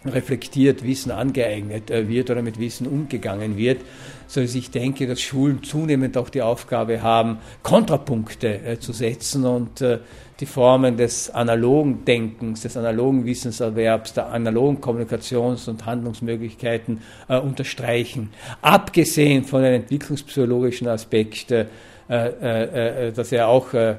[0.06, 3.82] reflektiert Wissen angeeignet wird oder mit Wissen umgegangen wird,
[4.28, 9.84] so dass ich denke, dass Schulen zunehmend auch die Aufgabe haben, Kontrapunkte zu setzen und
[10.40, 18.30] die Formen des analogen Denkens, des analogen Wissenserwerbs, der analogen Kommunikations- und Handlungsmöglichkeiten äh, unterstreichen.
[18.62, 21.68] Abgesehen von den entwicklungspsychologischen Aspekten,
[22.10, 23.96] äh, äh, äh, dass er auch äh,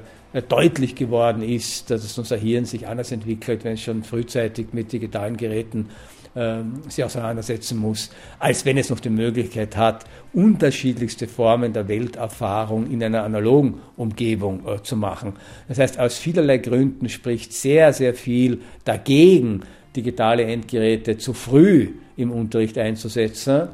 [0.47, 5.37] deutlich geworden ist, dass unser Hirn sich anders entwickelt, wenn es schon frühzeitig mit digitalen
[5.37, 5.89] Geräten
[6.35, 12.89] ähm, sich auseinandersetzen muss, als wenn es noch die Möglichkeit hat, unterschiedlichste Formen der Welterfahrung
[12.91, 15.33] in einer analogen Umgebung äh, zu machen.
[15.67, 19.61] Das heißt, aus vielerlei Gründen spricht sehr, sehr viel dagegen,
[19.95, 23.69] digitale Endgeräte zu früh im Unterricht einzusetzen.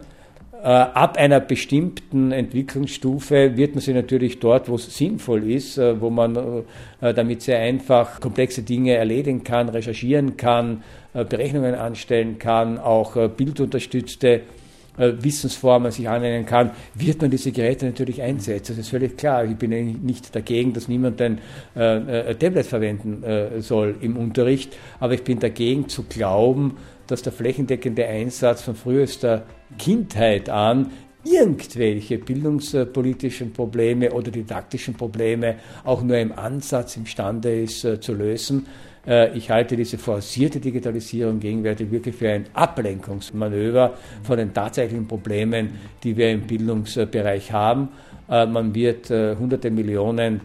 [0.66, 6.01] Äh, ab einer bestimmten Entwicklungsstufe wird man sie natürlich dort, wo es sinnvoll ist, äh,
[6.01, 6.36] wo man
[7.01, 14.41] äh, damit sehr einfach komplexe Dinge erledigen kann, recherchieren kann, Berechnungen anstellen kann, auch bildunterstützte
[14.97, 18.74] Wissensformen sich annehmen kann, wird man diese Geräte natürlich einsetzen.
[18.74, 19.45] Das ist völlig klar.
[19.45, 19.70] Ich bin
[20.03, 21.39] nicht dagegen, dass niemand ein
[21.74, 23.24] Tablet verwenden
[23.61, 26.76] soll im Unterricht, aber ich bin dagegen zu glauben,
[27.07, 29.43] dass der flächendeckende Einsatz von frühester
[29.78, 30.91] Kindheit an
[31.26, 38.68] irgendwelche bildungspolitischen Probleme oder didaktischen Probleme auch nur im Ansatz imstande ist äh, zu lösen.
[39.07, 45.72] Äh, ich halte diese forcierte Digitalisierung gegenwärtig wirklich für ein Ablenkungsmanöver von den tatsächlichen Problemen,
[46.03, 47.89] die wir im Bildungsbereich haben.
[48.30, 50.41] Äh, man wird hunderte Millionen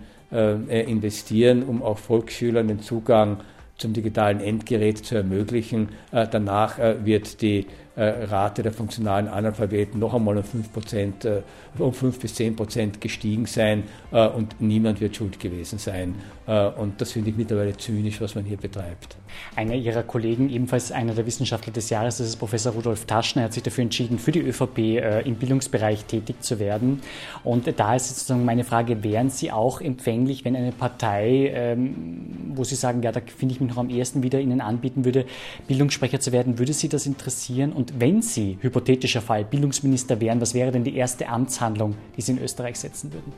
[0.68, 3.38] investieren, um auch Volksschülern den Zugang
[3.76, 5.88] zum digitalen Endgerät zu ermöglichen.
[6.12, 7.66] Danach wird die
[8.04, 11.42] Rate der funktionalen Analphabeten noch einmal um 5, Prozent, äh,
[11.78, 16.14] um 5 bis 10 Prozent gestiegen sein äh, und niemand wird schuld gewesen sein.
[16.50, 19.16] Und das finde ich mittlerweile zynisch, was man hier betreibt.
[19.54, 23.52] Einer Ihrer Kollegen, ebenfalls einer der Wissenschaftler des Jahres, das ist Professor Rudolf Taschner, hat
[23.52, 24.78] sich dafür entschieden, für die ÖVP
[25.24, 27.02] im Bildungsbereich tätig zu werden.
[27.44, 32.64] Und da ist sozusagen meine Frage, wären Sie auch empfänglich, wenn eine Partei, ähm, wo
[32.64, 35.26] Sie sagen, ja, da finde ich mich noch am ehesten wieder Ihnen anbieten würde,
[35.68, 37.72] Bildungssprecher zu werden, würde Sie das interessieren?
[37.72, 42.32] Und wenn Sie, hypothetischer Fall, Bildungsminister wären, was wäre denn die erste Amtshandlung, die Sie
[42.32, 43.32] in Österreich setzen würden?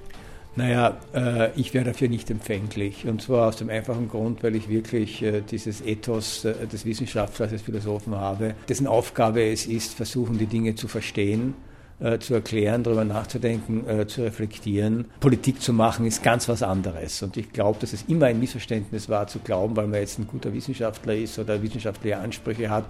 [0.55, 3.07] Naja, äh, ich wäre dafür nicht empfänglich.
[3.07, 7.50] Und zwar aus dem einfachen Grund, weil ich wirklich äh, dieses Ethos äh, des Wissenschaftlers,
[7.50, 11.55] des Philosophen habe, dessen Aufgabe es ist, versuchen, die Dinge zu verstehen
[12.03, 15.05] äh, zu erklären, darüber nachzudenken, äh, zu reflektieren.
[15.20, 17.22] Politik zu machen ist ganz was anderes.
[17.22, 20.26] Und ich glaube, dass es immer ein Missverständnis war, zu glauben, weil man jetzt ein
[20.26, 22.86] guter Wissenschaftler ist oder wissenschaftliche Ansprüche hat,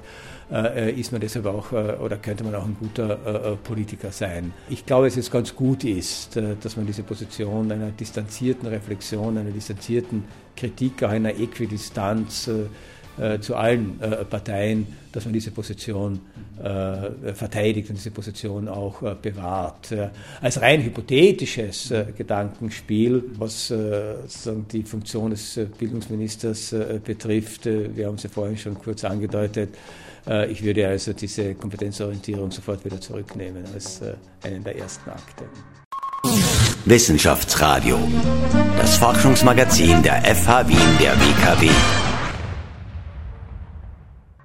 [0.50, 4.12] äh, äh ist man deshalb auch äh, oder könnte man auch ein guter äh, Politiker
[4.12, 4.52] sein.
[4.70, 9.50] Ich glaube, dass es ganz gut ist, dass man diese Position einer distanzierten Reflexion, einer
[9.50, 10.24] distanzierten
[10.56, 12.48] Kritik, auch einer Äquidistanz
[13.18, 16.20] äh, zu allen äh, Parteien, dass man diese Position
[16.62, 19.94] äh, verteidigt und diese Position auch äh, bewahrt.
[20.40, 28.14] als rein hypothetisches äh, Gedankenspiel, was äh, sozusagen die Funktion des Bildungsministers betrifft, wir haben
[28.14, 29.70] es ja vorhin schon kurz angedeutet,
[30.48, 34.00] ich würde also diese Kompetenzorientierung sofort wieder zurücknehmen als
[34.42, 35.44] einen der ersten Akte.
[36.84, 37.98] Wissenschaftsradio,
[38.78, 42.11] das Forschungsmagazin der FH Wien der WKW.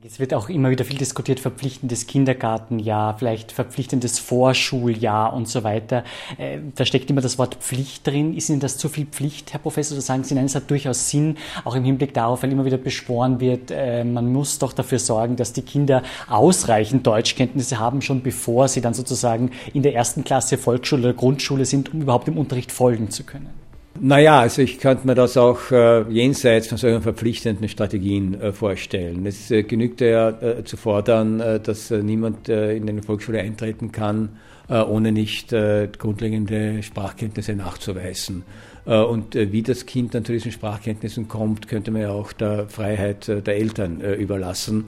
[0.10, 6.06] Es wird auch immer wieder viel diskutiert, verpflichtendes Kindergartenjahr, vielleicht verpflichtendes Vorschuljahr und so weiter.
[6.38, 8.34] Äh, da steckt immer das Wort Pflicht drin.
[8.34, 9.98] Ist Ihnen das zu viel Pflicht, Herr Professor?
[9.98, 11.36] Oder sagen Sie, nein, es hat durchaus Sinn,
[11.66, 15.36] auch im Hinblick darauf, weil immer wieder beschworen wird, äh, man muss doch dafür sorgen,
[15.36, 20.58] dass die Kinder ausreichend Deutschkenntnisse haben, schon bevor sie dann sozusagen in der ersten Klasse
[20.58, 23.67] Volksschule oder Grundschule sind, um überhaupt im Unterricht folgen zu können.
[24.00, 29.26] Naja, also ich könnte mir das auch äh, jenseits von solchen verpflichtenden Strategien äh, vorstellen.
[29.26, 33.92] Es äh, genügt ja äh, zu fordern, äh, dass äh, niemand in eine Volksschule eintreten
[33.92, 34.30] kann,
[34.70, 38.44] ohne nicht grundlegende Sprachkenntnisse nachzuweisen.
[38.84, 43.28] Und wie das Kind dann zu diesen Sprachkenntnissen kommt, könnte man ja auch der Freiheit
[43.30, 44.86] der Eltern überlassen.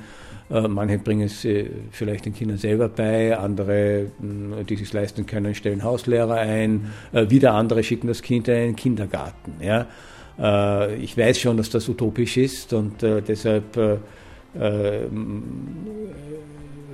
[0.49, 4.07] Äh, manche bringen es äh, vielleicht den Kindern selber bei, andere,
[4.67, 8.75] die sich leisten können, stellen Hauslehrer ein, äh, wieder andere schicken das Kind in einen
[8.75, 9.53] Kindergarten.
[9.61, 9.87] Ja?
[11.01, 13.99] Ich weiß schon, dass das utopisch ist und deshalb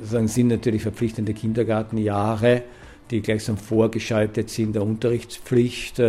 [0.09, 2.63] sind natürlich verpflichtende Kindergartenjahre,
[3.11, 6.01] die gleichsam vorgeschaltet sind der Unterrichtspflicht,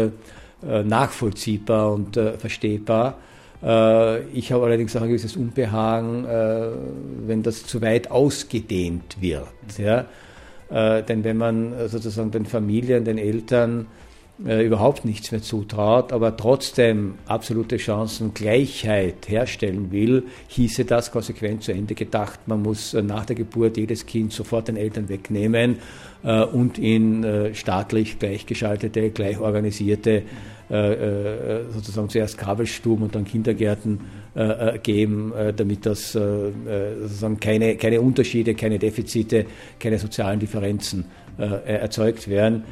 [0.62, 3.18] nachvollziehbar und verstehbar.
[3.67, 6.69] Äh, ich habe allerdings auch ein gewisses Unbehagen, äh,
[7.27, 9.49] wenn das zu weit ausgedehnt wird.
[9.79, 10.07] Ja?
[10.71, 13.87] Äh, denn wenn man sozusagen den Familien, den Eltern
[14.39, 21.95] überhaupt nichts mehr zutraut, aber trotzdem absolute Chancengleichheit herstellen will, hieße das konsequent zu Ende
[21.95, 22.41] gedacht.
[22.45, 25.79] Man muss nach der Geburt jedes Kind sofort den Eltern wegnehmen
[26.53, 30.25] und in staatlich gleichgeschaltete, gleich organisierte
[30.69, 34.01] sozusagen zuerst Kabelstuben und dann Kindergärten
[34.83, 39.47] geben, damit das sozusagen keine, keine Unterschiede, keine Defizite,
[39.79, 41.05] keine sozialen Differenzen
[41.39, 42.64] erzeugt werden.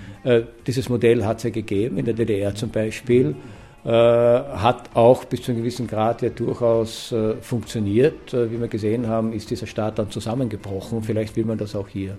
[0.67, 3.35] Dieses Modell hat es ja gegeben, in der DDR zum Beispiel.
[3.85, 8.33] hat auch bis zu einem gewissen Grad ja durchaus funktioniert.
[8.33, 11.03] wie wir gesehen haben, ist dieser Staat dann zusammengebrochen.
[11.03, 12.17] Vielleicht will man das auch hier.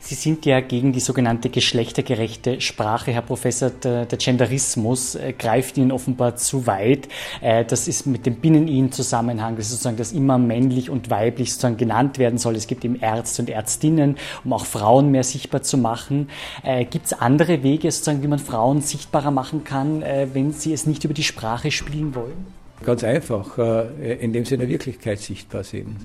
[0.00, 3.70] Sie sind ja gegen die sogenannte geschlechtergerechte Sprache, Herr Professor.
[3.70, 7.08] Der, der Genderismus äh, greift Ihnen offenbar zu weit.
[7.40, 11.10] Äh, das ist mit dem Binnen-I in Zusammenhang, das ist sozusagen, dass immer männlich und
[11.10, 12.54] weiblich sozusagen genannt werden soll.
[12.54, 16.30] Es gibt eben Ärzte und Ärztinnen, um auch Frauen mehr sichtbar zu machen.
[16.62, 20.86] Äh, gibt es andere Wege, sozusagen, wie man Frauen sichtbarer machen kann, wenn sie es
[20.86, 22.46] nicht über die Sprache spielen wollen?
[22.84, 23.58] Ganz einfach,
[23.98, 25.96] indem sie in der Wirklichkeit sichtbar sind.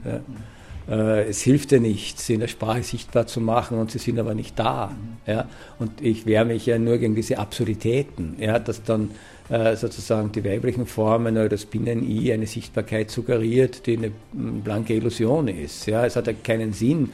[0.89, 4.19] Äh, es hilft ja nicht, sie in der Sprache sichtbar zu machen und sie sind
[4.19, 4.91] aber nicht da.
[5.25, 5.47] Ja?
[5.79, 8.59] Und ich wehre mich ja nur gegen diese Absurditäten, ja?
[8.59, 9.11] dass dann
[9.49, 15.47] äh, sozusagen die weiblichen Formen oder das Binnen-I eine Sichtbarkeit suggeriert, die eine blanke Illusion
[15.47, 15.85] ist.
[15.85, 16.05] Ja?
[16.05, 17.09] Es hat ja keinen Sinn,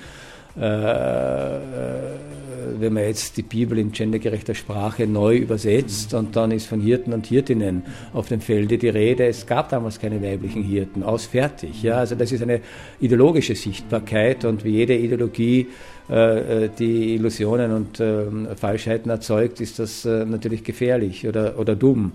[2.79, 7.13] wenn man jetzt die Bibel in gendergerechter Sprache neu übersetzt und dann ist von Hirten
[7.13, 7.83] und Hirtinnen
[8.13, 9.25] auf dem Felde die Rede.
[9.25, 11.83] Es gab damals keine weiblichen Hirten, aus fertig.
[11.83, 12.61] Ja, also das ist eine
[12.99, 15.67] ideologische Sichtbarkeit und wie jede Ideologie
[16.09, 22.13] äh, die Illusionen und äh, Falschheiten erzeugt, ist das äh, natürlich gefährlich oder, oder dumm.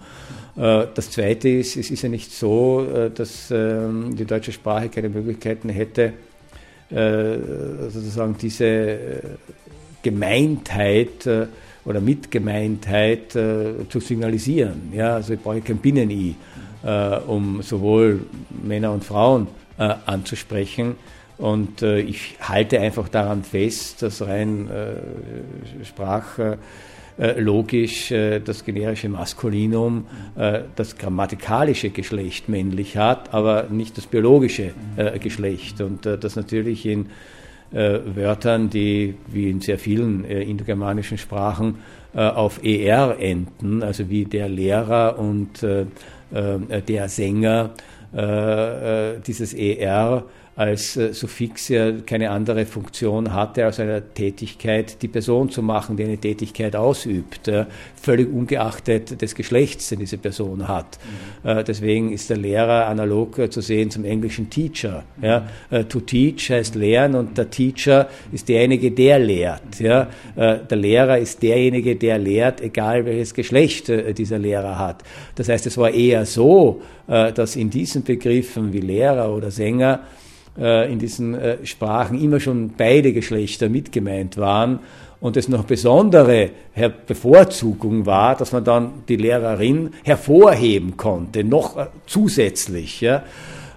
[0.57, 5.09] Äh, das Zweite ist, es ist ja nicht so, dass ähm, die deutsche Sprache keine
[5.09, 6.34] Möglichkeiten hätte, äh,
[6.91, 9.21] sozusagen diese äh,
[10.03, 11.47] Gemeintheit äh,
[11.85, 14.91] oder Mitgemeintheit zu signalisieren.
[14.95, 16.35] Ja, also ich brauche kein Binnen-I,
[17.27, 18.21] um sowohl
[18.63, 20.95] Männer und Frauen anzusprechen.
[21.37, 24.67] Und ich halte einfach daran fest, dass rein
[25.85, 26.39] Sprach
[27.17, 30.07] äh, logisch äh, das generische Maskulinum
[30.37, 34.73] äh, das grammatikalische Geschlecht männlich hat, aber nicht das biologische
[35.21, 35.81] Geschlecht.
[35.81, 37.07] Und das natürlich in
[37.71, 41.77] Wörtern, die wie in sehr vielen indogermanischen Sprachen
[42.15, 45.67] auf ER enden, also wie der Lehrer und
[46.31, 47.71] der Sänger,
[49.27, 50.25] dieses ER
[50.57, 55.97] als äh, Suffix ja keine andere Funktion hatte, als eine Tätigkeit, die Person zu machen,
[55.97, 57.67] die eine Tätigkeit ausübt, äh,
[58.01, 60.99] völlig ungeachtet des Geschlechts, den diese Person hat.
[61.43, 61.49] Mhm.
[61.49, 65.03] Äh, deswegen ist der Lehrer analog äh, zu sehen zum englischen Teacher.
[65.21, 65.49] Ja?
[65.71, 69.81] Äh, to teach heißt lernen und der Teacher ist derjenige, der lehrt.
[69.81, 70.09] Ja?
[70.37, 75.03] Äh, der Lehrer ist derjenige, der lehrt, egal welches Geschlecht dieser Lehrer hat.
[75.35, 80.01] Das heißt, es war eher so, dass in diesen Begriffen wie Lehrer oder Sänger
[80.57, 84.79] äh, in diesen äh, Sprachen immer schon beide Geschlechter mitgemeint waren
[85.21, 86.51] und es noch besondere
[87.07, 93.01] Bevorzugung war, dass man dann die Lehrerin hervorheben konnte, noch äh, zusätzlich.
[93.01, 93.25] Ja.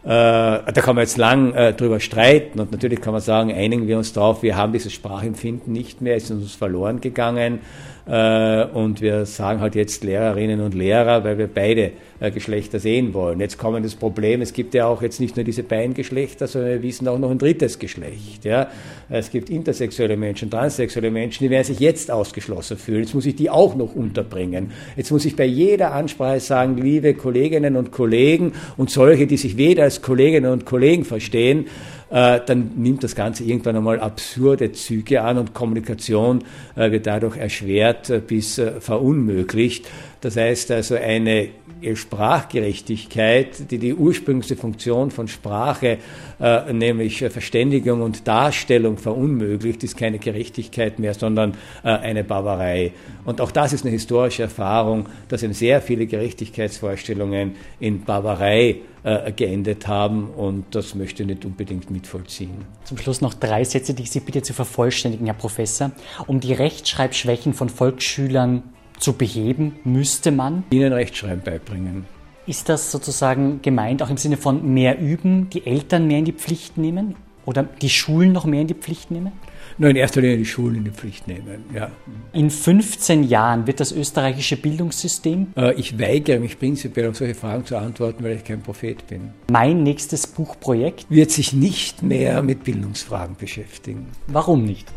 [0.03, 4.13] da kann man jetzt lang drüber streiten und natürlich kann man sagen, einigen wir uns
[4.13, 7.59] darauf, wir haben dieses Sprachempfinden nicht mehr, es ist uns verloren gegangen.
[8.07, 13.13] Äh, und wir sagen halt jetzt Lehrerinnen und Lehrer, weil wir beide äh, Geschlechter sehen
[13.13, 13.39] wollen.
[13.39, 16.71] Jetzt kommt das Problem, es gibt ja auch jetzt nicht nur diese beiden Geschlechter, sondern
[16.71, 18.45] wir wissen auch noch ein drittes Geschlecht.
[18.45, 18.69] Ja?
[19.09, 23.01] Es gibt intersexuelle Menschen, transsexuelle Menschen, die werden sich jetzt ausgeschlossen fühlen.
[23.01, 24.71] Jetzt muss ich die auch noch unterbringen.
[24.95, 29.57] Jetzt muss ich bei jeder Ansprache sagen, liebe Kolleginnen und Kollegen und solche, die sich
[29.57, 31.65] weder als Kolleginnen und Kollegen verstehen,
[32.09, 36.43] äh, dann nimmt das Ganze irgendwann einmal absurde Züge an und Kommunikation
[36.75, 39.87] äh, wird dadurch erschwert äh, bis verunmöglicht.
[40.21, 41.49] Das heißt also eine
[41.93, 45.97] Sprachgerechtigkeit, die die ursprüngliche Funktion von Sprache,
[46.39, 51.53] äh, nämlich Verständigung und Darstellung verunmöglicht, ist keine Gerechtigkeit mehr, sondern
[51.83, 52.91] äh, eine Barbarei.
[53.25, 59.31] Und auch das ist eine historische Erfahrung, dass eben sehr viele Gerechtigkeitsvorstellungen in Barbarei äh,
[59.31, 62.65] geendet haben und das möchte ich nicht unbedingt mitvollziehen.
[62.83, 65.91] Zum Schluss noch drei Sätze, die ich Sie bitte zu vervollständigen, Herr Professor.
[66.25, 68.63] Um die Rechtschreibschwächen von Volksschülern
[68.99, 72.05] zu beheben, müsste man ihnen Rechtschreiben beibringen.
[72.45, 76.33] Ist das sozusagen gemeint auch im Sinne von mehr üben, die Eltern mehr in die
[76.33, 79.33] Pflicht nehmen oder die Schulen noch mehr in die Pflicht nehmen?
[79.77, 81.91] Nur in erster Linie die Schulen in die Pflicht nehmen, ja.
[82.33, 85.47] In 15 Jahren wird das österreichische Bildungssystem?
[85.55, 89.31] Äh, ich weigere mich prinzipiell auf solche Fragen zu antworten, weil ich kein Prophet bin.
[89.51, 91.05] Mein nächstes Buchprojekt?
[91.09, 94.07] Wird sich nicht mehr mit Bildungsfragen beschäftigen.
[94.27, 94.87] Warum nicht?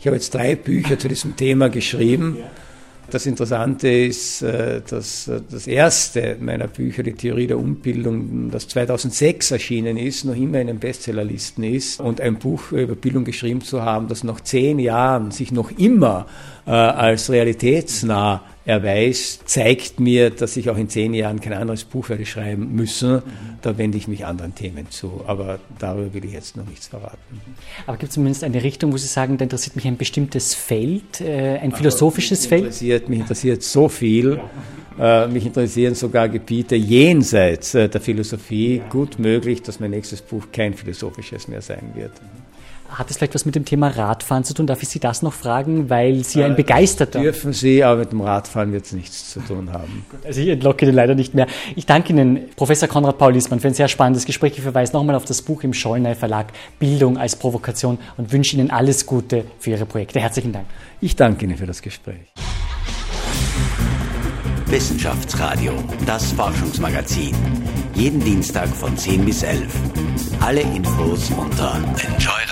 [0.00, 2.38] Ich habe jetzt drei Bücher zu diesem Thema geschrieben.
[3.14, 8.66] Das Interessante ist, äh, dass äh, das erste meiner Bücher, die Theorie der Umbildung, das
[8.66, 12.00] 2006 erschienen ist, noch immer in den Bestsellerlisten ist.
[12.00, 16.26] Und ein Buch über Bildung geschrieben zu haben, das nach zehn Jahren sich noch immer
[16.66, 22.08] äh, als realitätsnah erweist, zeigt mir, dass ich auch in zehn Jahren kein anderes Buch
[22.08, 23.22] werde schreiben müssen.
[23.60, 25.22] Da wende ich mich anderen Themen zu.
[25.26, 27.18] Aber darüber will ich jetzt noch nichts verraten.
[27.86, 31.20] Aber gibt es zumindest eine Richtung, wo Sie sagen, da interessiert mich ein bestimmtes Feld,
[31.20, 32.62] äh, ein philosophisches mich Feld?
[32.62, 34.40] Interessiert, mich interessiert so viel.
[34.98, 38.80] Äh, mich interessieren sogar Gebiete jenseits äh, der Philosophie.
[38.90, 42.12] Gut möglich, dass mein nächstes Buch kein philosophisches mehr sein wird.
[42.98, 44.66] Hat es vielleicht was mit dem Thema Radfahren zu tun?
[44.66, 47.20] Darf ich Sie das noch fragen, weil Sie ein begeisterter...
[47.20, 50.06] Dürfen Sie, aber mit dem Radfahren wird es nichts zu tun haben.
[50.24, 51.46] Also ich entlocke Ihnen leider nicht mehr.
[51.74, 54.52] Ich danke Ihnen, Professor Konrad Paul Liesmann, für ein sehr spannendes Gespräch.
[54.56, 58.70] Ich verweise nochmal auf das Buch im Schollnei Verlag Bildung als Provokation und wünsche Ihnen
[58.70, 60.20] alles Gute für Ihre Projekte.
[60.20, 60.66] Herzlichen Dank.
[61.00, 62.32] Ich danke Ihnen für das Gespräch.
[64.66, 65.72] Wissenschaftsradio,
[66.06, 67.34] das Forschungsmagazin.
[67.94, 69.62] Jeden Dienstag von 10 bis 11.
[70.40, 72.44] Alle Infos unter Enjoy